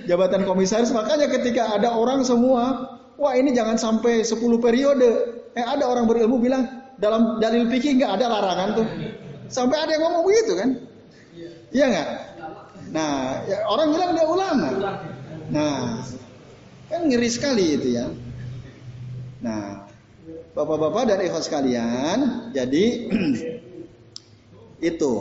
[0.07, 0.91] Jabatan komisaris.
[0.95, 5.35] Makanya ketika ada orang semua, wah ini jangan sampai 10 periode.
[5.55, 6.67] Eh ada orang berilmu bilang
[7.01, 8.87] dalam dalil fikih nggak ada larangan tuh.
[9.51, 10.69] Sampai ada yang ngomong begitu kan?
[11.75, 12.09] Iya nggak?
[12.95, 14.69] Nah, ya orang bilang dia ulama.
[15.51, 16.01] Nah,
[16.89, 18.07] kan ngeri sekali itu ya.
[19.43, 19.85] Nah,
[20.55, 22.83] Bapak-bapak dan ikhwas sekalian, jadi
[24.95, 25.13] itu.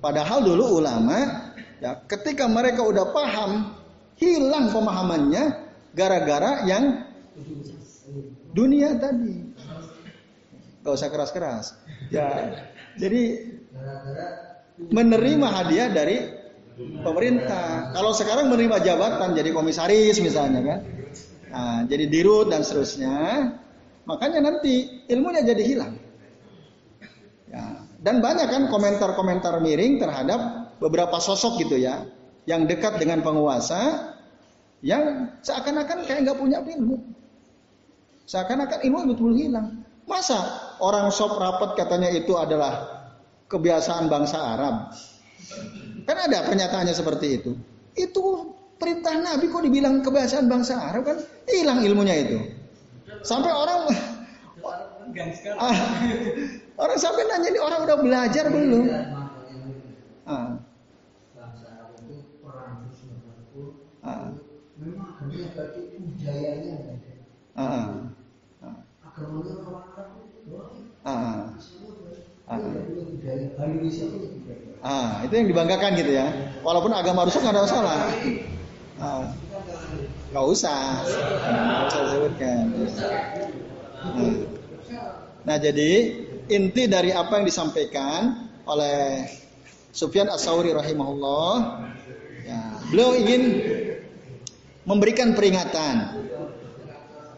[0.00, 1.52] Padahal dulu ulama,
[1.84, 3.76] ya, ketika mereka udah paham,
[4.16, 7.04] hilang pemahamannya gara-gara yang
[8.56, 9.53] dunia tadi.
[10.84, 11.80] Gak usah keras-keras.
[12.12, 12.60] Ya,
[13.00, 13.50] jadi
[14.92, 16.28] menerima hadiah dari
[17.00, 17.96] pemerintah.
[17.96, 20.80] Kalau sekarang menerima jabatan jadi komisaris misalnya kan,
[21.48, 23.16] nah, jadi dirut dan seterusnya,
[24.04, 25.94] Makanya nanti ilmunya jadi hilang.
[27.48, 27.64] Ya.
[28.04, 30.40] Dan banyak kan komentar-komentar miring terhadap
[30.76, 32.04] beberapa sosok gitu ya,
[32.44, 34.12] yang dekat dengan penguasa,
[34.84, 37.00] yang seakan-akan kayak nggak punya ilmu.
[38.28, 39.80] Seakan-akan ilmu betul hilang.
[40.04, 40.36] Masa
[40.84, 43.08] orang sop rapat katanya itu adalah
[43.48, 44.92] kebiasaan bangsa Arab?
[46.04, 47.50] Kan ada pernyataannya seperti itu.
[47.96, 52.38] Itu perintah Nabi kok dibilang kebiasaan bangsa Arab kan hilang ilmunya itu.
[53.24, 53.88] Sampai orang
[55.56, 55.76] ah,
[56.76, 58.84] orang sampai nanya ini orang udah belajar belum?
[60.28, 60.60] Ah.
[64.04, 64.28] Ah.
[67.56, 67.88] Ah.
[71.04, 71.54] Ah.
[74.84, 76.26] Ah, itu yang dibanggakan gitu ya.
[76.66, 78.00] Walaupun agama rusak nggak ada masalah.
[78.98, 79.24] Ah.
[80.34, 80.82] Gak usah.
[81.06, 83.10] Gak usah.
[84.04, 84.34] Nah.
[85.46, 85.90] nah jadi
[86.50, 89.24] inti dari apa yang disampaikan oleh
[89.94, 91.52] Sufyan As-Sauri rahimahullah
[92.44, 92.60] ya,
[92.90, 93.42] beliau ingin
[94.84, 96.26] memberikan peringatan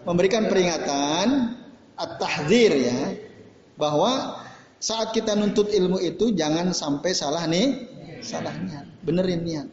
[0.06, 1.55] memberikan peringatan
[1.96, 3.00] at-tahdzir ya
[3.80, 4.44] bahwa
[4.76, 7.88] saat kita nuntut ilmu itu jangan sampai salah nih
[8.20, 9.68] salah niat benerin niat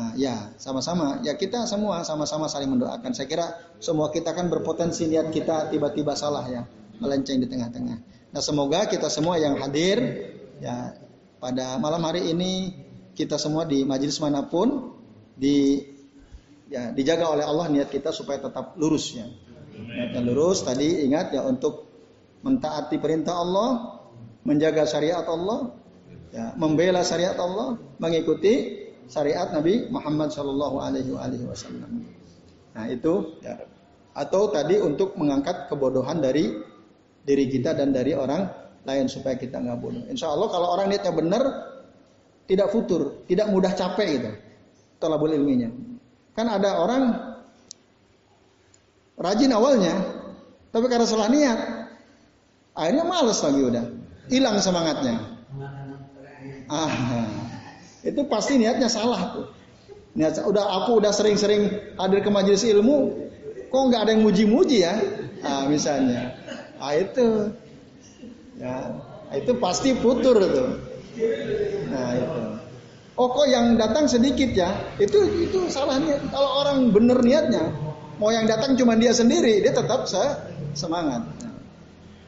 [0.00, 1.20] Nah, ya, sama-sama.
[1.20, 3.12] Ya kita semua sama-sama saling mendoakan.
[3.12, 3.46] Saya kira
[3.84, 6.64] semua kita kan berpotensi niat kita tiba-tiba salah ya.
[7.00, 7.96] melenceng di tengah-tengah.
[8.28, 10.00] Nah, semoga kita semua yang hadir
[10.60, 10.92] ya
[11.40, 12.76] pada malam hari ini
[13.16, 14.92] kita semua di majelis mana pun
[15.32, 15.80] di
[16.68, 19.24] ya dijaga oleh Allah niat kita supaya tetap lurus ya.
[19.74, 21.86] Niatnya lurus tadi ingat ya untuk
[22.40, 24.00] mentaati perintah Allah,
[24.46, 25.74] menjaga syariat Allah,
[26.32, 32.06] ya, membela syariat Allah, mengikuti syariat Nabi Muhammad Shallallahu Alaihi Wasallam.
[32.70, 33.58] Nah itu ya.
[34.14, 36.54] atau tadi untuk mengangkat kebodohan dari
[37.26, 38.46] diri kita dan dari orang
[38.86, 40.06] lain supaya kita nggak bodoh.
[40.08, 41.42] Insya Allah kalau orang niatnya benar,
[42.48, 44.30] tidak futur, tidak mudah capek gitu.
[45.02, 45.68] Tolabul ilminya.
[46.32, 47.29] Kan ada orang
[49.18, 49.94] rajin awalnya,
[50.70, 51.58] tapi karena salah niat,
[52.76, 53.84] akhirnya males lagi udah,
[54.30, 55.16] hilang semangatnya.
[56.70, 56.92] Ah,
[58.06, 59.46] itu pasti niatnya salah tuh.
[60.14, 63.26] Niat udah aku udah sering-sering hadir ke majelis ilmu,
[63.70, 64.94] kok nggak ada yang muji-muji ya?
[65.42, 66.34] Ah, misalnya.
[66.78, 67.54] Ah itu.
[68.60, 68.92] Ya,
[69.34, 70.70] itu pasti putur tuh.
[71.90, 72.40] Nah, itu.
[73.20, 74.72] Oh kok yang datang sedikit ya?
[74.96, 76.16] Itu itu salahnya.
[76.32, 77.68] Kalau orang bener niatnya,
[78.20, 80.20] mau yang datang cuma dia sendiri, dia tetap se
[80.76, 81.24] semangat.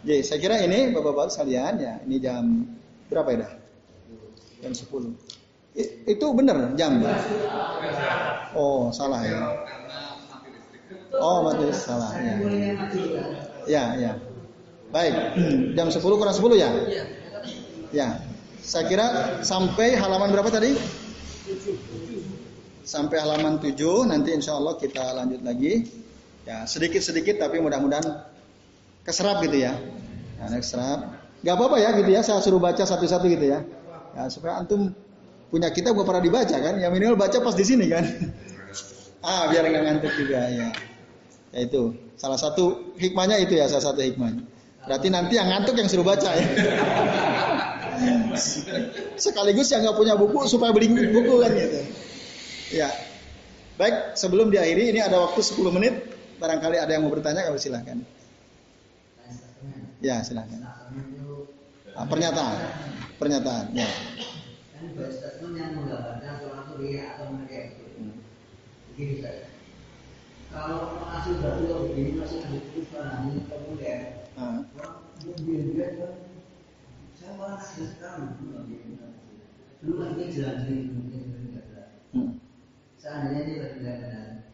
[0.03, 2.65] Jadi saya kira ini bapak-bapak sekalian ya, ini jam
[3.13, 3.53] berapa ya dah?
[4.65, 5.15] Jam 10.
[5.79, 5.85] I,
[6.17, 7.05] itu bener jam?
[8.57, 9.63] Oh salah ya.
[11.21, 12.35] Oh mati salah ya.
[13.69, 14.13] Ya ya.
[14.91, 15.15] Baik,
[15.77, 16.71] jam 10 kurang 10 ya?
[17.93, 18.09] Ya.
[18.65, 19.07] Saya kira
[19.45, 20.73] sampai halaman berapa tadi?
[22.83, 23.79] Sampai halaman 7
[24.11, 25.87] nanti insya Allah kita lanjut lagi.
[26.43, 28.27] Ya, sedikit-sedikit tapi mudah-mudahan
[29.07, 29.79] keserap gitu ya.
[30.43, 31.15] Nah, keserap.
[31.43, 33.63] Gak apa-apa ya gitu ya, saya suruh baca satu-satu gitu ya.
[34.19, 34.91] Ya, supaya antum
[35.55, 38.03] punya kita bukan pernah dibaca kan, ya minimal baca pas di sini kan.
[39.27, 40.69] ah, biar nggak ngantuk juga ya.
[41.55, 44.43] Ya itu, salah satu hikmahnya itu ya, salah satu hikmahnya.
[44.83, 46.47] Berarti nanti yang ngantuk yang suruh baca ya.
[49.23, 52.02] Sekaligus yang nggak punya buku supaya beli buku kan gitu.
[52.73, 52.89] Ya.
[53.77, 55.95] Baik, sebelum diakhiri ini ada waktu 10 menit.
[56.41, 58.01] Barangkali ada yang mau bertanya, kalau silahkan.
[60.01, 60.65] Ya, silahkan.
[61.93, 62.59] Ah, pernyataan.
[63.21, 63.87] Pernyataan, ya.
[70.53, 72.59] Kalau masih berdua begini masih ada
[73.49, 74.01] kemudian.
[77.17, 78.93] Saya malah sekarang lagi.
[83.03, 84.47] Seandainya ini benar-benar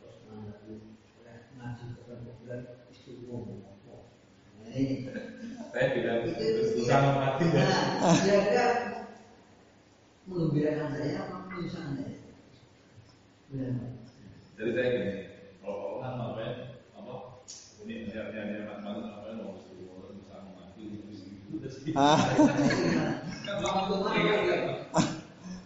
[0.00, 3.76] terus ngaji bulan istiqomah
[5.68, 7.68] saya tidak berusaha mati ya.
[8.24, 8.66] Kira-kira
[10.24, 12.24] mengembirakan saya apa menyusahkan saya?
[14.56, 15.12] Jadi saya gini,
[15.60, 16.52] kalau orang apa ya,
[16.96, 17.14] apa
[17.84, 18.32] ini yang
[18.80, 22.00] banget apa ya mau suruh bersama mati itu udah sedikit.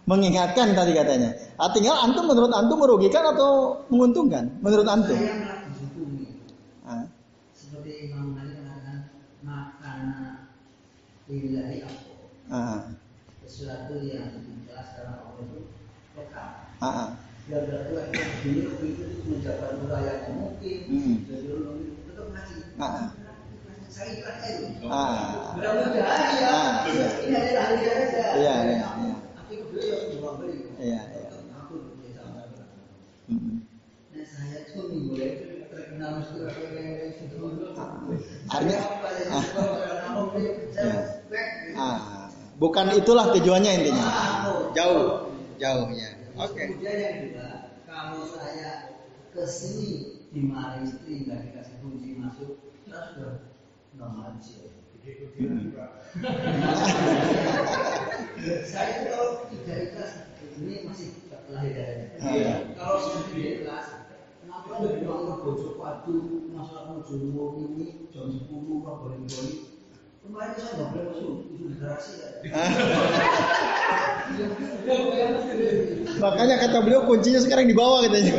[0.02, 0.10] Ah.
[0.10, 1.30] Mengingatkan tadi katanya.
[1.62, 4.50] Ah, tinggal antum menurut antum merugikan atau menguntungkan?
[4.58, 5.14] Menurut antum?
[6.82, 7.06] Ah.
[7.54, 8.98] Seperti Imam Malik mengatakan
[9.46, 10.50] makanan
[11.30, 12.02] lillahi apa?
[12.50, 12.80] Ah.
[13.46, 15.70] Sesuatu yang jelas Allah itu
[16.18, 16.48] lokal.
[16.82, 16.86] Ah.
[17.06, 17.10] ah.
[17.46, 21.16] Dan berarti beliau itu menjaga yang mungkin, Hmm.
[21.30, 21.78] jadi orang
[22.10, 22.58] tetap ngaji.
[22.78, 23.10] Ah.
[23.86, 24.86] Saya ikhlas itu.
[24.90, 25.54] Ah.
[25.54, 26.46] Mudah-mudahan ya.
[26.50, 27.06] Ah, iya.
[27.22, 28.24] Ini adalah hari saja.
[28.34, 28.88] Iya, iya,
[35.72, 36.38] terkenal mesti
[38.50, 38.78] Artinya,
[39.32, 39.44] ah.
[40.74, 41.02] saya
[41.78, 42.00] Ah.
[42.60, 44.06] Bukan itulah tujuannya intinya.
[44.76, 46.10] Jauh, jauh ya.
[46.38, 46.78] Oke.
[46.78, 48.92] Kedua, kalau saya
[49.32, 52.60] ke sini di mari istri nggak dikasih kunci masuk,
[52.90, 54.54] saya sudah ngaji.
[58.62, 60.12] saya kalau tidak ikhlas
[60.62, 61.08] ini masih
[61.50, 62.54] lahir dari Iya.
[62.78, 63.86] Kalau sudah tidak ikhlas,
[64.40, 66.16] kenapa nggak bilang bojo padu
[66.54, 69.56] masalah bojo ini jam 10 nggak boleh boleh.
[70.22, 72.28] Kemarin saya nggak boleh masuk, itu di garasi ya.
[76.22, 78.32] Makanya kata beliau kuncinya sekarang di bawah katanya.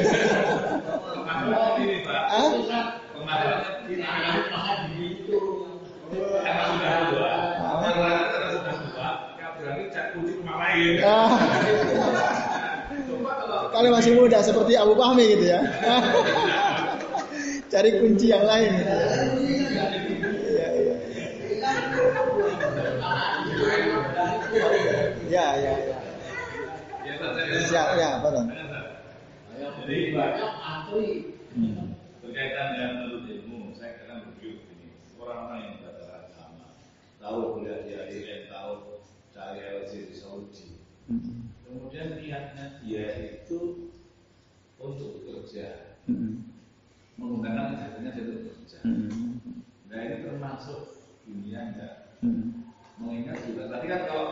[2.03, 2.51] Pak, Ah?
[13.73, 15.59] kalian masih muda seperti Abu Fahmi gitu ya.
[17.73, 18.69] Cari kunci yang lain.
[18.69, 20.67] Gitu ya.
[20.69, 20.95] Ya, ya.
[25.33, 25.97] Ya, ya, ya.
[27.65, 28.45] Siap, ya, pardon.
[29.83, 31.07] Jadi banyak ahli
[32.23, 36.79] berkaitan dengan menurut ilmu, saya kira begitu ini orang-orang yang berdarah sama
[37.19, 39.03] tahu kuliah di IAIN, tahu
[39.35, 40.79] cari LC di Saudi,
[41.11, 41.42] hmm
[41.93, 43.85] kemudian niatnya dia itu
[44.81, 46.41] untuk bekerja hmm.
[47.21, 49.37] menggunakan kejahatannya dia untuk bekerja hmm.
[49.85, 50.81] nah ini termasuk
[51.29, 51.93] dunia enggak
[52.25, 52.65] hmm.
[52.97, 54.27] mengingat juga tadi kan kalau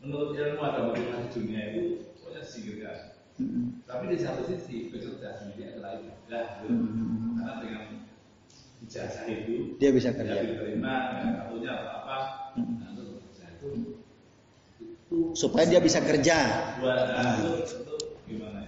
[0.00, 2.80] menurut ilmu ada motivasi dunia itu soalnya sih hmm.
[2.80, 2.98] Kan.
[3.84, 7.36] tapi di satu sisi bekerja sendiri adalah ibadah mm-hmm.
[7.36, 7.84] karena dengan
[8.80, 11.68] ijazah itu dia bisa kerja dia diterima mm-hmm.
[11.68, 12.18] apa apa
[12.56, 12.76] mm-hmm.
[12.80, 12.87] Nah,
[15.34, 16.36] Supaya dia bisa kerja.
[16.80, 17.36] dua Ah.
[17.36, 17.94] itu, itu
[18.28, 18.60] gimana.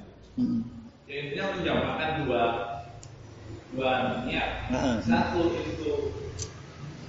[1.06, 2.42] Ya, intinya menjamakan dua
[3.72, 3.92] dua
[4.26, 4.50] niat.
[4.70, 4.96] Ah.
[5.02, 5.92] Satu itu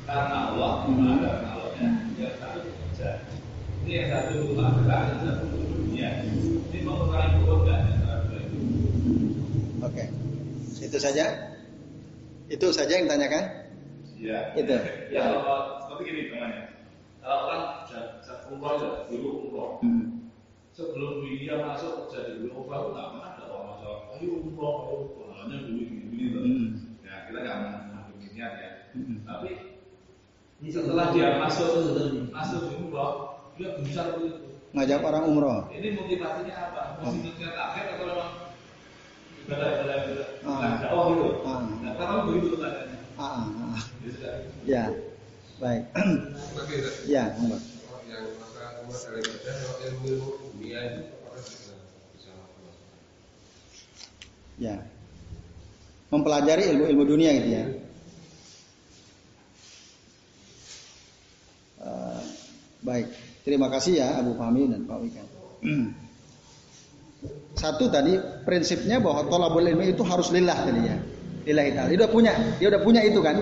[0.04, 1.20] karena Allah, Hmm.
[1.22, 1.90] karena Allah ya.
[2.18, 3.10] Yang satu bekerja.
[3.82, 6.10] Ini yang satu akhirat, yang satu dunia.
[6.72, 8.58] Ini mengurangi perbedaan antara dua itu.
[9.82, 10.04] Oke.
[10.82, 11.26] Itu saja.
[12.48, 13.46] Itu saja yang tanyakan.
[14.18, 14.40] Iya.
[14.54, 14.76] Itu.
[15.10, 16.71] Ya kalau seperti gini temannya.
[17.22, 19.72] Kalau orang sudah umroh ya, dulu umroh.
[19.86, 20.34] Hmm.
[20.74, 23.98] Sebelum dia masuk kerja di umroh itu nggak pernah ada orang masuk.
[24.18, 24.98] Ayo umroh, ayo
[25.38, 26.42] hanya dulu gini gini loh.
[26.42, 26.68] Hmm.
[27.06, 28.72] Ya kita nggak menghakim niat ya.
[28.98, 29.18] Hmm.
[29.22, 29.50] Tapi
[30.74, 31.70] setelah dia masuk
[32.34, 33.14] masuk di umroh,
[33.54, 34.50] dia gencar begitu.
[34.74, 35.60] Ngajak orang umroh.
[35.70, 36.82] Ini motivasinya apa?
[37.06, 38.32] Motivasinya target atau memang
[39.46, 40.78] ibadah ibadah ibadah Ah.
[40.82, 41.28] dakwah gitu?
[41.46, 41.62] Ah.
[41.86, 42.98] Nah, kalau begitu tanyanya.
[43.20, 43.46] Ah, ah,
[43.78, 43.82] ah.
[44.66, 44.90] Ya.
[44.90, 45.11] Ya.
[45.62, 45.84] Baik.
[47.06, 47.60] Ya, monggo.
[50.62, 51.02] itu?
[54.62, 54.76] Ya.
[56.12, 57.64] Mempelajari ilmu-ilmu dunia gitu ya.
[61.82, 62.24] Eh,
[62.84, 63.08] baik.
[63.42, 65.24] Terima kasih ya Abu Fahmi dan Pak Wika.
[67.62, 70.98] Satu tadi prinsipnya bahwa tolabul ilmi itu harus lillah tadi ya.
[71.42, 71.88] Lillahi ta'ala.
[71.90, 73.38] Dia udah punya, dia udah punya itu kan.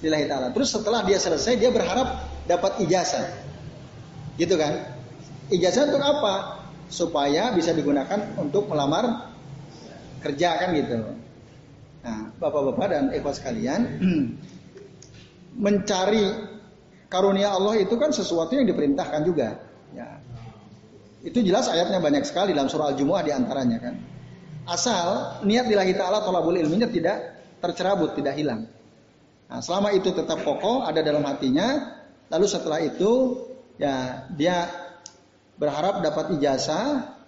[0.00, 0.48] Lillahi ta'ala.
[0.56, 3.28] Terus setelah dia selesai dia berharap dapat ijazah.
[4.40, 4.96] Gitu kan?
[5.52, 6.34] Ijazah untuk apa?
[6.90, 9.30] Supaya bisa digunakan untuk melamar
[10.24, 10.98] kerja kan gitu.
[12.00, 14.00] Nah, bapak-bapak dan ikhwas sekalian,
[15.64, 16.24] mencari
[17.12, 19.60] karunia Allah itu kan sesuatu yang diperintahkan juga.
[19.92, 20.16] Ya.
[21.20, 23.94] Itu jelas ayatnya banyak sekali dalam surah Al-Jumu'ah di antaranya kan.
[24.64, 28.64] Asal niat lillahi ta'ala tolabul ilminya tidak tercerabut, tidak hilang.
[29.50, 31.98] Nah, selama itu tetap kokoh ada dalam hatinya,
[32.30, 33.42] lalu setelah itu
[33.82, 34.70] ya dia
[35.58, 37.18] berharap dapat ijazah,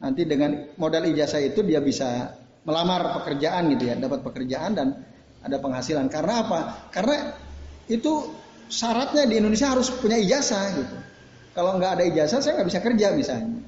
[0.00, 2.32] nanti dengan modal ijazah itu dia bisa
[2.64, 4.88] melamar pekerjaan gitu ya, dapat pekerjaan dan
[5.44, 6.08] ada penghasilan.
[6.08, 6.60] Karena apa?
[6.88, 7.36] Karena
[7.84, 8.32] itu
[8.72, 10.96] syaratnya di Indonesia harus punya ijazah gitu.
[11.52, 13.60] Kalau nggak ada ijazah saya nggak bisa kerja misalnya.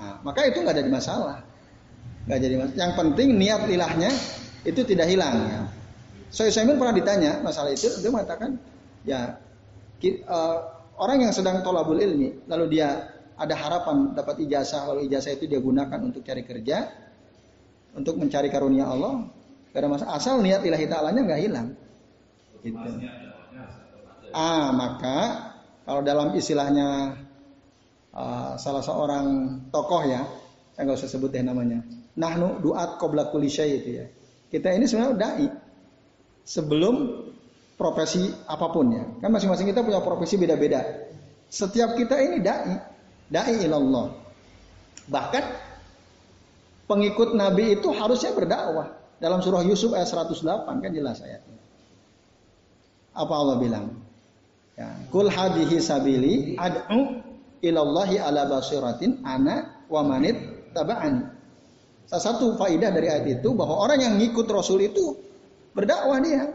[0.00, 1.44] Nah, maka itu nggak jadi masalah.
[2.24, 2.78] Nggak jadi masalah.
[2.80, 4.10] Yang penting niat lilahnya
[4.64, 5.81] itu tidak hilang ya.
[6.32, 8.56] So Simon pernah ditanya masalah itu, dia mengatakan
[9.04, 9.36] ya
[10.00, 10.58] eh,
[10.96, 15.60] orang yang sedang tolabul ilmi, lalu dia ada harapan dapat ijazah, lalu ijazah itu dia
[15.60, 16.88] gunakan untuk cari kerja,
[17.92, 19.28] untuk mencari karunia Allah,
[19.72, 20.16] ada masalah.
[20.16, 21.68] Asal niat ilahi ta'alanya nggak hilang.
[22.64, 22.90] Gitu.
[24.32, 25.18] Ah, maka
[25.84, 27.18] kalau dalam istilahnya
[28.14, 29.26] uh, salah seorang
[29.68, 30.24] tokoh ya,
[30.72, 31.84] saya nggak usah sebut deh namanya.
[32.16, 34.06] Nahnu duat qabla kulli syai itu ya.
[34.52, 35.46] Kita ini sebenarnya dai
[36.42, 37.26] sebelum
[37.78, 39.04] profesi apa pun ya.
[39.18, 40.82] Kan masing-masing kita punya profesi beda-beda.
[41.50, 42.78] Setiap kita ini dai,
[43.28, 44.14] dai ilallah.
[45.10, 45.44] Bahkan
[46.86, 48.94] pengikut Nabi itu harusnya berdakwah.
[49.22, 51.58] Dalam surah Yusuf ayat 108 kan jelas ayatnya.
[53.12, 53.86] Apa Allah bilang?
[54.72, 57.20] Ya, kul hadhihi sabili ad'u
[57.60, 60.38] ilallahi ala basiratin ana wa manit
[60.72, 61.28] taba'ani.
[62.08, 65.16] Salah satu faidah dari ayat itu bahwa orang yang ngikut Rasul itu
[65.72, 66.52] berdakwah dia.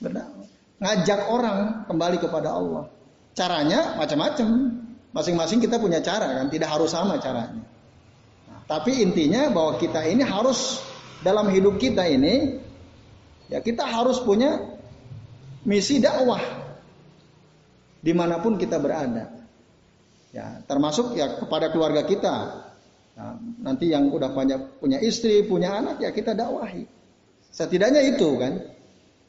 [0.00, 0.46] Berdakwah.
[0.80, 2.88] Ngajak orang kembali kepada Allah.
[3.34, 4.48] Caranya macam-macam.
[5.14, 7.62] Masing-masing kita punya cara kan, tidak harus sama caranya.
[8.50, 10.82] Nah, tapi intinya bahwa kita ini harus
[11.22, 12.58] dalam hidup kita ini
[13.46, 14.58] ya kita harus punya
[15.62, 16.42] misi dakwah
[18.04, 19.32] di mana pun kita berada.
[20.34, 22.36] Ya, termasuk ya kepada keluarga kita.
[23.14, 26.84] Nah, nanti yang udah banyak punya istri, punya anak ya kita dakwahi.
[27.54, 28.58] Setidaknya itu kan.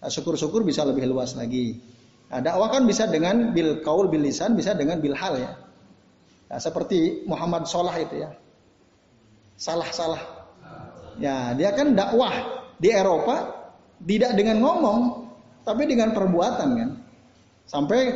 [0.02, 1.78] Nah, syukur-syukur bisa lebih luas lagi.
[2.34, 5.54] Nah, dakwah kan bisa dengan bil kaul bil lisan, bisa dengan bil hal ya.
[6.50, 8.34] Nah, seperti Muhammad Solah itu ya.
[9.62, 10.22] Salah-salah.
[11.22, 12.34] Ya, dia kan dakwah
[12.82, 13.54] di Eropa
[14.02, 15.00] tidak dengan ngomong,
[15.62, 16.90] tapi dengan perbuatan kan.
[17.70, 18.10] Sampai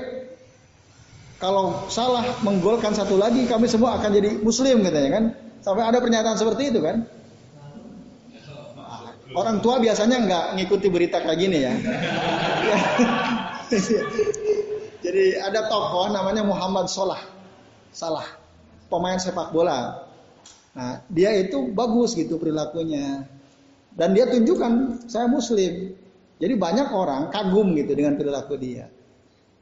[1.39, 5.25] kalau salah menggolkan satu lagi kami semua akan jadi muslim katanya kan.
[5.63, 7.07] Sampai ada pernyataan seperti itu kan.
[9.33, 11.73] Orang tua biasanya nggak ngikuti berita kayak gini ya.
[15.05, 17.21] jadi ada tokoh namanya Muhammad Solah.
[17.93, 18.25] Salah.
[18.89, 20.09] Pemain sepak bola.
[20.73, 23.29] Nah, dia itu bagus gitu perilakunya.
[23.93, 25.93] Dan dia tunjukkan saya muslim.
[26.39, 28.89] Jadi banyak orang kagum gitu dengan perilaku dia.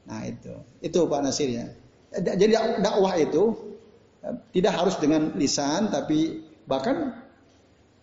[0.08, 1.66] Nah itu, itu Pak Nasir ya.
[2.16, 3.68] Jadi dakwah itu
[4.28, 7.14] Tidak harus dengan lisan, tapi bahkan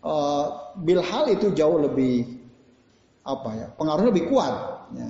[0.06, 0.46] uh,
[0.78, 2.30] bilhal itu jauh lebih
[3.26, 4.54] apa ya pengaruhnya lebih kuat.
[4.94, 5.10] Ya.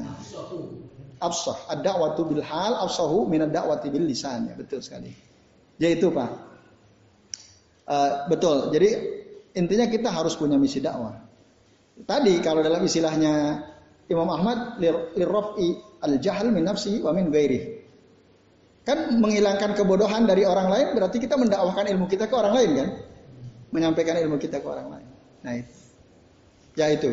[1.20, 4.52] Absah, ada waktu bilhal, absahu minad dakwati bil lisan.
[4.52, 5.12] Ya, betul sekali.
[5.80, 6.32] Yaitu pak.
[7.86, 8.72] Uh, betul.
[8.72, 8.90] Jadi
[9.56, 11.16] intinya kita harus punya misi dakwah.
[12.04, 13.64] Tadi kalau dalam istilahnya
[14.12, 14.80] Imam Ahmad
[15.16, 17.84] lirrofi al jahal min nafsi wa min gairi.
[18.86, 22.90] Kan menghilangkan kebodohan dari orang lain berarti kita mendakwahkan ilmu kita ke orang lain kan?
[23.76, 25.08] Menyampaikan ilmu kita ke orang lain.
[25.44, 25.76] Nah itu.
[26.80, 27.12] Ya itu.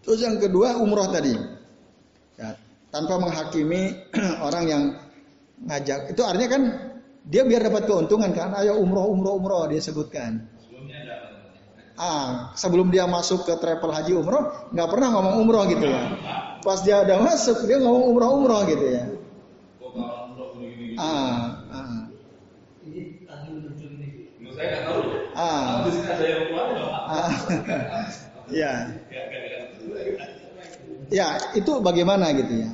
[0.00, 1.36] Terus yang kedua umroh tadi.
[2.40, 2.56] Ya,
[2.88, 4.08] tanpa menghakimi
[4.46, 4.82] orang yang
[5.68, 6.16] ngajak.
[6.16, 6.62] Itu artinya kan
[7.28, 8.56] dia biar dapat keuntungan kan.
[8.56, 10.48] Ayo umroh umroh umroh dia sebutkan.
[11.92, 16.02] Ah, sebelum dia masuk ke travel haji umroh nggak pernah ngomong umroh gitu ya.
[16.64, 19.04] Pas dia udah masuk dia ngomong umroh umroh gitu ya.
[20.98, 22.00] Ah, ah.
[22.84, 24.08] Ini tadi muncul ini.
[24.52, 25.21] Saya nggak tahu.
[25.32, 25.88] Ah.
[25.88, 26.66] Ada yang keluar?
[27.08, 27.32] Ah.
[28.62, 28.72] ya.
[31.12, 32.70] Ya, itu bagaimana gitu ya.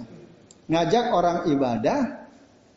[0.69, 2.29] Ngajak orang ibadah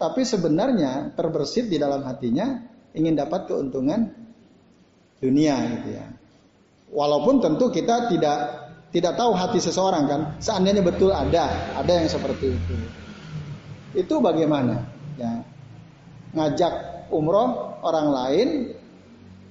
[0.01, 2.65] tapi sebenarnya terbersit di dalam hatinya
[2.97, 4.09] ingin dapat keuntungan
[5.21, 6.05] dunia gitu ya.
[6.91, 8.39] Walaupun tentu kita tidak
[8.91, 10.21] tidak tahu hati seseorang kan.
[10.43, 12.75] Seandainya betul ada, ada yang seperti itu.
[13.95, 14.83] Itu bagaimana?
[15.15, 15.45] Ya.
[16.35, 18.47] Ngajak umroh orang lain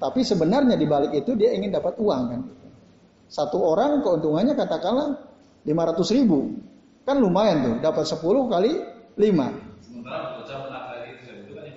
[0.01, 2.43] tapi sebenarnya di balik itu dia ingin dapat uang kan.
[3.29, 5.21] Satu orang keuntungannya katakanlah
[5.63, 6.57] 500 ribu.
[7.05, 8.73] Kan lumayan tuh, dapat 10 kali
[9.21, 9.85] 5.
[9.85, 10.41] Sementara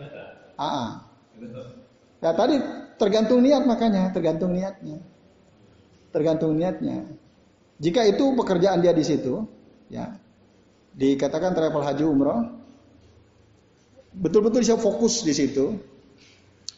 [0.08, 0.28] kan.
[0.56, 0.90] Ah,
[1.36, 1.66] Betul.
[2.24, 2.56] Ya tadi
[2.96, 5.04] tergantung niat makanya, tergantung niatnya.
[6.16, 7.04] Tergantung niatnya.
[7.84, 9.44] Jika itu pekerjaan dia di situ,
[9.92, 10.16] ya,
[10.96, 12.40] dikatakan travel haji umroh,
[14.16, 15.76] betul-betul dia fokus di situ.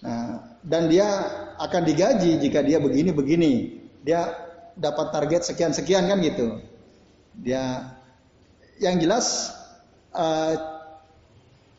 [0.05, 1.07] Nah, dan dia
[1.57, 3.81] akan digaji jika dia begini-begini.
[4.05, 4.29] Dia
[4.77, 6.61] dapat target sekian-sekian kan gitu.
[7.41, 7.89] Dia
[8.77, 9.49] yang jelas
[10.13, 10.53] eh,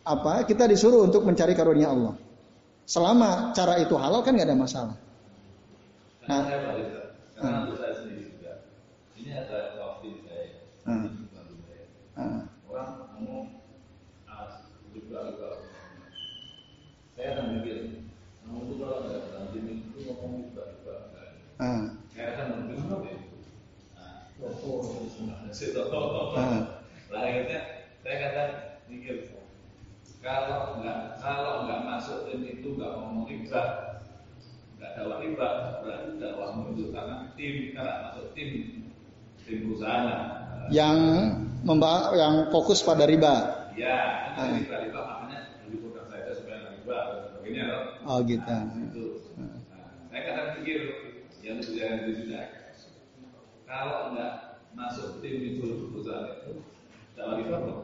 [0.06, 2.14] apa kita disuruh untuk mencari karunia Allah.
[2.86, 4.96] Selama cara itu halal kan nggak ada masalah.
[6.26, 6.42] Nah.
[6.46, 6.88] balik,
[7.34, 8.52] karena untuk saya sendiri juga.
[9.18, 10.46] Ini ada waktu saya.
[10.86, 11.02] Hmm.
[11.06, 11.86] Ini bukan budaya.
[12.14, 13.46] Ah, Orang ngomong
[14.30, 14.46] ah,
[14.94, 15.50] juga juga.
[17.18, 17.76] Saya akan mikir,
[18.46, 20.94] kamu itu kalau nggak dalam tim itu ngomong juga juga.
[21.58, 21.82] ah,
[22.14, 23.36] Saya akan mikir apa itu?
[23.98, 24.18] Nah,
[25.56, 25.80] situ.
[25.80, 27.60] ah, Lah akhirnya
[28.04, 28.50] saya kadang
[28.86, 29.16] mikir
[30.20, 33.62] kalau nggak kalau nggak masuk tim itu nggak ngomong riba
[34.76, 35.48] nggak dakwah riba
[35.80, 38.48] berarti dakwahmu itu karena tim karena masuk tim
[39.46, 40.06] tim perusahaan
[40.68, 40.96] yang
[41.62, 43.34] memba yang fokus pada riba.
[43.78, 44.50] ya Ah.
[44.50, 47.82] kan riba riba makanya di program saya supaya nggak riba dan sebagainya loh.
[48.06, 48.56] Oh gitu.
[48.82, 49.04] itu
[49.38, 49.56] nah,
[50.10, 50.78] saya kadang pikir
[51.46, 52.40] yang yang itu juga
[53.66, 54.32] kalau nggak
[54.76, 56.52] masuk tim itu perusahaan itu.
[57.16, 57.78] Dakwah riba belum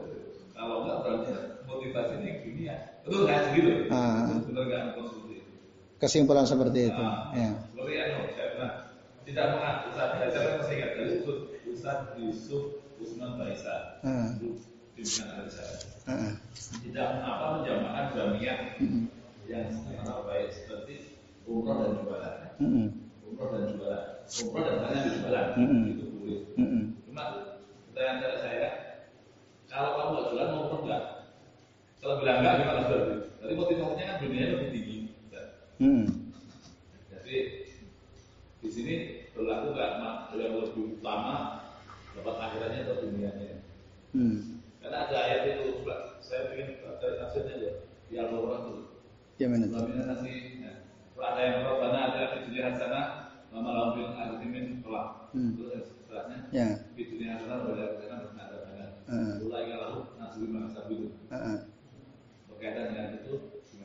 [0.53, 1.31] kalau nggak berarti
[1.65, 4.37] motivasinya dunia betul nggak segitu Ah.
[4.45, 5.41] benar nggak konsumsi
[5.97, 7.01] Kesimpulan seperti itu.
[7.01, 7.49] Ah, Ya.
[7.73, 8.71] seperti anu saya pernah
[9.25, 11.13] tidak mengaku saya kan masih ingat dari
[11.65, 12.63] Ustaz Yusuf
[13.01, 13.41] Usman
[14.37, 14.49] itu
[14.93, 15.73] pimpinan Azhar
[16.05, 16.31] Ah,
[16.83, 18.57] tidak mengapa menjamakan jamiah
[19.49, 22.35] yang sangat baik seperti umroh dan jualan.
[23.25, 24.03] Umroh dan jualan.
[24.23, 25.45] Umroh dan hanya di jualan.
[25.57, 25.83] Mm-mm.
[26.23, 26.83] Boleh mm, mm.
[27.11, 27.23] cuma
[27.91, 28.69] pertanyaan dari saya
[29.67, 31.03] kalau kamu nggak jualan mau umroh nggak
[31.99, 34.97] kalau bilang nggak gimana berarti jadi motivasinya kan dunia lebih tinggi
[35.83, 36.05] mm.
[37.11, 37.37] jadi
[38.63, 38.95] di sini
[39.35, 41.35] berlaku mak yang lebih utama
[42.15, 43.59] dapat akhiratnya atau dunianya
[44.15, 44.35] mm.
[44.79, 45.83] karena ada ayat itu
[46.23, 47.73] saya ingin dari tafsirnya ya
[48.07, 48.75] di Al-Quran itu
[49.33, 49.81] Gimana tuh?
[49.81, 50.61] Wamina nasi
[51.17, 53.05] Kalau ada yang Rabbana ada di dunia hasanah
[53.49, 55.57] Mama lambil artimin kelak Hmm.
[55.57, 55.92] Setelahnya
[56.53, 56.69] Ya.
[56.93, 59.35] Di dunia hasanah Wala hasanah Bersama ada banyak Hmm.
[59.43, 61.57] Ulai kalahu Nasbi ma'asabidu Ah, ah.
[62.47, 63.33] Berkaitan dengan itu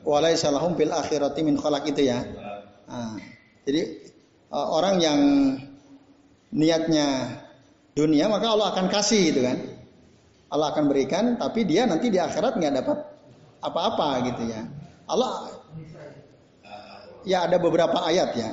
[0.07, 2.23] Walaisa lahum fil akhirati min khalaq itu ya.
[2.87, 3.19] Ah,
[3.67, 3.99] jadi
[4.47, 5.19] uh, orang yang
[6.55, 7.35] niatnya
[7.93, 9.59] dunia maka Allah akan kasih gitu kan.
[10.49, 12.97] Allah akan berikan tapi dia nanti di akhirat nggak dapat
[13.59, 14.63] apa-apa gitu ya.
[15.09, 15.51] Allah
[17.27, 18.49] ya ada beberapa ayat ya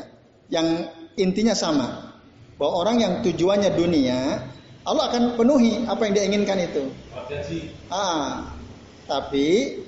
[0.50, 2.15] yang intinya sama
[2.56, 4.20] bahwa orang yang tujuannya dunia
[4.86, 6.86] Allah akan penuhi apa yang dia inginkan itu.
[7.90, 8.54] Ah,
[9.10, 9.82] tapi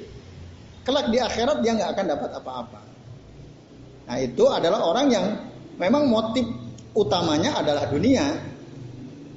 [0.82, 2.80] kelak di akhirat dia nggak akan dapat apa-apa.
[4.10, 5.26] Nah itu adalah orang yang
[5.78, 6.42] memang motif
[6.98, 8.42] utamanya adalah dunia,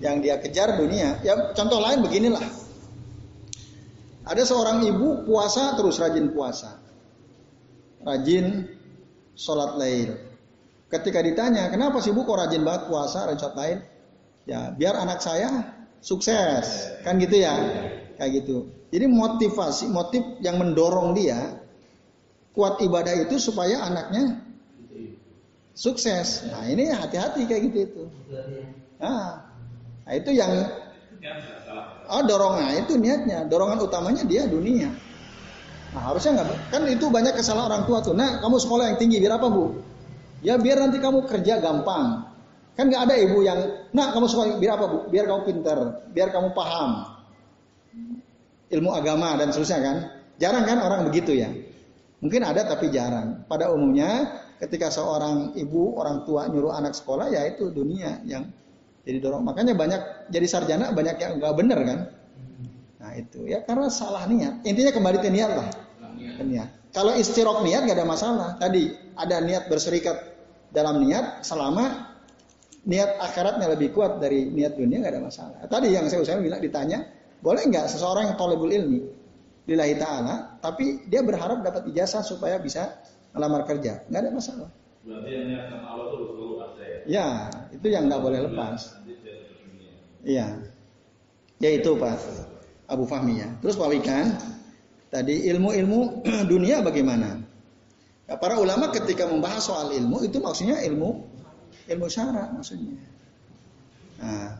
[0.01, 1.21] yang dia kejar dunia.
[1.21, 2.41] Ya contoh lain beginilah.
[4.25, 6.81] Ada seorang ibu puasa terus rajin puasa.
[8.01, 8.65] rajin
[9.37, 10.17] sholat lail.
[10.91, 13.80] Ketika ditanya, kenapa sih bu kok rajin banget puasa, rajin lail?
[14.43, 15.72] Ya, biar anak saya
[16.03, 17.55] sukses, kan gitu ya,
[18.19, 18.68] kayak gitu.
[18.91, 21.61] Jadi motivasi, motif yang mendorong dia
[22.51, 24.43] kuat ibadah itu supaya anaknya
[25.72, 26.43] sukses.
[26.51, 28.03] Nah ini hati-hati kayak gitu itu.
[28.99, 29.47] Nah,
[30.03, 30.51] nah itu yang
[32.11, 34.91] oh dorongan itu niatnya, dorongan utamanya dia dunia.
[35.95, 38.11] Nah harusnya nggak kan itu banyak kesalahan orang tua tuh.
[38.11, 39.90] Nah kamu sekolah yang tinggi biar apa bu?
[40.41, 42.34] Ya biar nanti kamu kerja gampang.
[42.73, 43.59] Kan nggak ada ibu yang,
[43.93, 44.97] nah kamu sekolah biar apa bu?
[45.11, 45.77] Biar kamu pinter,
[46.13, 47.11] biar kamu paham
[48.72, 49.97] ilmu agama dan seterusnya kan.
[50.39, 51.51] Jarang kan orang begitu ya.
[52.23, 53.45] Mungkin ada tapi jarang.
[53.45, 58.49] Pada umumnya ketika seorang ibu orang tua nyuruh anak sekolah ya itu dunia yang
[59.05, 59.45] jadi dorong.
[59.45, 61.99] Makanya banyak jadi sarjana banyak yang nggak bener kan.
[63.01, 64.65] Nah itu ya karena salah niat.
[64.65, 65.69] Intinya kembali ke niat lah.
[66.41, 66.69] Niat.
[66.91, 68.49] Kalau istirok niat gak ada masalah.
[68.59, 70.30] Tadi ada niat berserikat
[70.72, 72.11] dalam niat selama
[72.88, 75.60] niat akhiratnya lebih kuat dari niat dunia gak ada masalah.
[75.69, 77.06] Tadi yang saya usahakan bilang ditanya,
[77.43, 79.02] boleh nggak seseorang yang tolebul ilmi
[79.69, 83.02] lillahi ta'ala, tapi dia berharap dapat ijazah supaya bisa
[83.38, 84.02] melamar kerja.
[84.10, 84.69] Nggak ada masalah.
[85.02, 86.99] Berarti yang niat Allah itu selalu ada ya?
[87.06, 87.27] Ya,
[87.73, 88.80] itu yang nggak boleh lepas.
[90.22, 90.48] Iya.
[91.61, 92.18] Ya itu Pak
[92.89, 93.49] Abu Fahmi ya.
[93.61, 94.27] Terus Pak Wikan,
[95.14, 97.41] tadi ilmu-ilmu dunia bagaimana?
[98.31, 101.19] Ya, para ulama ketika membahas soal ilmu itu maksudnya ilmu
[101.91, 102.95] ilmu syara maksudnya.
[104.23, 104.55] Nah,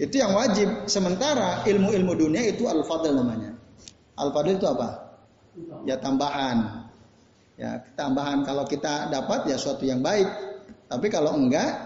[0.00, 0.88] itu yang wajib.
[0.88, 3.52] Sementara ilmu-ilmu dunia itu al-fadl namanya.
[4.16, 5.20] Al-fadl itu apa?
[5.84, 6.88] Ya tambahan.
[7.60, 10.24] Ya, tambahan kalau kita dapat ya suatu yang baik.
[10.88, 11.76] Tapi kalau enggak,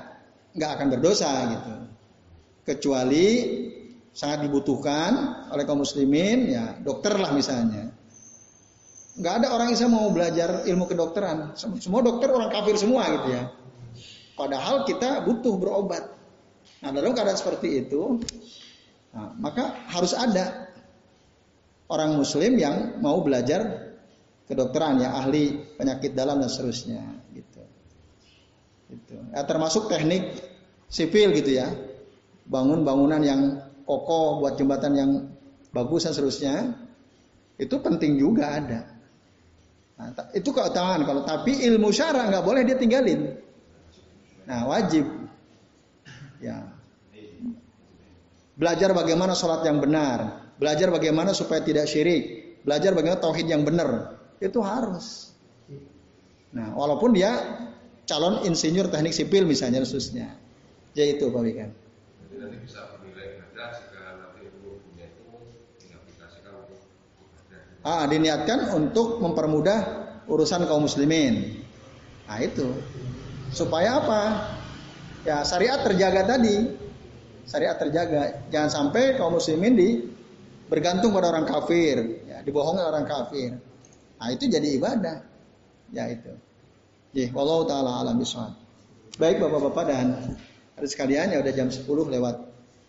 [0.54, 1.74] enggak akan berdosa gitu.
[2.62, 3.26] Kecuali
[4.14, 7.90] sangat dibutuhkan oleh kaum muslimin, ya dokter lah misalnya.
[9.20, 11.52] Enggak ada orang Islam mau belajar ilmu kedokteran.
[11.52, 13.52] Semua dokter orang kafir semua gitu ya.
[14.32, 16.08] Padahal kita butuh berobat.
[16.80, 18.16] Nah dalam keadaan seperti itu,
[19.12, 20.72] nah, maka harus ada
[21.92, 23.92] orang muslim yang mau belajar
[24.48, 27.04] kedokteran ya ahli penyakit dalam dan seterusnya
[27.36, 27.62] gitu.
[28.88, 29.20] Gitu.
[29.36, 30.32] Ya, termasuk teknik
[30.88, 31.68] sipil gitu ya.
[32.48, 35.10] Bangun bangunan yang kokoh buat jembatan yang
[35.76, 36.54] bagus dan seterusnya.
[37.60, 38.89] Itu penting juga ada.
[40.00, 43.36] Nah, itu keutamaan kalau tapi ilmu syara nggak boleh dia tinggalin.
[44.48, 45.04] Nah wajib.
[46.40, 46.72] Ya.
[48.56, 50.52] Belajar bagaimana sholat yang benar.
[50.56, 52.56] Belajar bagaimana supaya tidak syirik.
[52.64, 54.16] Belajar bagaimana tauhid yang benar.
[54.40, 55.36] Itu harus.
[56.50, 57.36] Nah, walaupun dia
[58.10, 60.34] calon insinyur teknik sipil misalnya khususnya.
[60.98, 61.70] Ya itu Pak Wikan.
[61.70, 65.22] Jadi nanti bisa menilai ibadah jika nanti ilmu dunia itu
[65.86, 66.82] diaplikasikan untuk
[67.22, 67.69] ibadah.
[67.80, 69.80] Ah, diniatkan untuk mempermudah
[70.28, 71.64] urusan kaum muslimin.
[72.28, 72.68] Nah itu.
[73.50, 74.20] Supaya apa?
[75.24, 76.76] Ya syariat terjaga tadi.
[77.48, 78.46] Syariat terjaga.
[78.52, 79.88] Jangan sampai kaum muslimin di
[80.70, 83.58] bergantung pada orang kafir, ya, dibohongi orang kafir.
[84.22, 85.26] Nah itu jadi ibadah.
[85.90, 86.30] Ya itu.
[87.10, 88.22] Ya, wallahu taala alam.
[89.18, 90.06] Baik Bapak-bapak dan
[90.78, 92.36] ada sekalian ya udah jam 10 lewat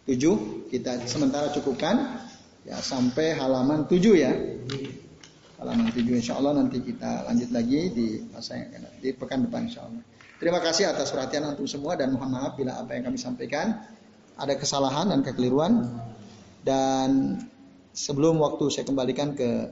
[0.05, 2.22] 7 kita sementara cukupkan
[2.65, 4.33] ya sampai halaman 7 ya.
[5.61, 9.69] Halaman 7 insya Allah nanti kita lanjut lagi di masa yang akan di pekan depan
[9.69, 10.01] insya Allah.
[10.41, 13.77] Terima kasih atas perhatian antum semua dan mohon maaf bila apa yang kami sampaikan
[14.41, 15.85] ada kesalahan dan kekeliruan.
[16.65, 17.38] Dan
[17.93, 19.69] sebelum waktu saya kembalikan ke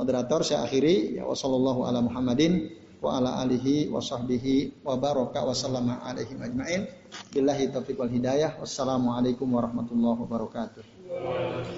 [0.00, 1.20] moderator saya akhiri.
[1.20, 2.72] Ya wasallallahu ala Muhammadin
[3.04, 6.88] wa ala alihi wa sahbihi wa baraka wa sallama alaihi ajmain.
[7.28, 8.56] Billahi taufiq wal hidayah.
[8.56, 11.68] Wassalamualaikum warahmatullahi wabarakatuh Thank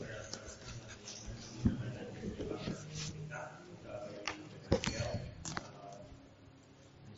[0.00, 0.07] you.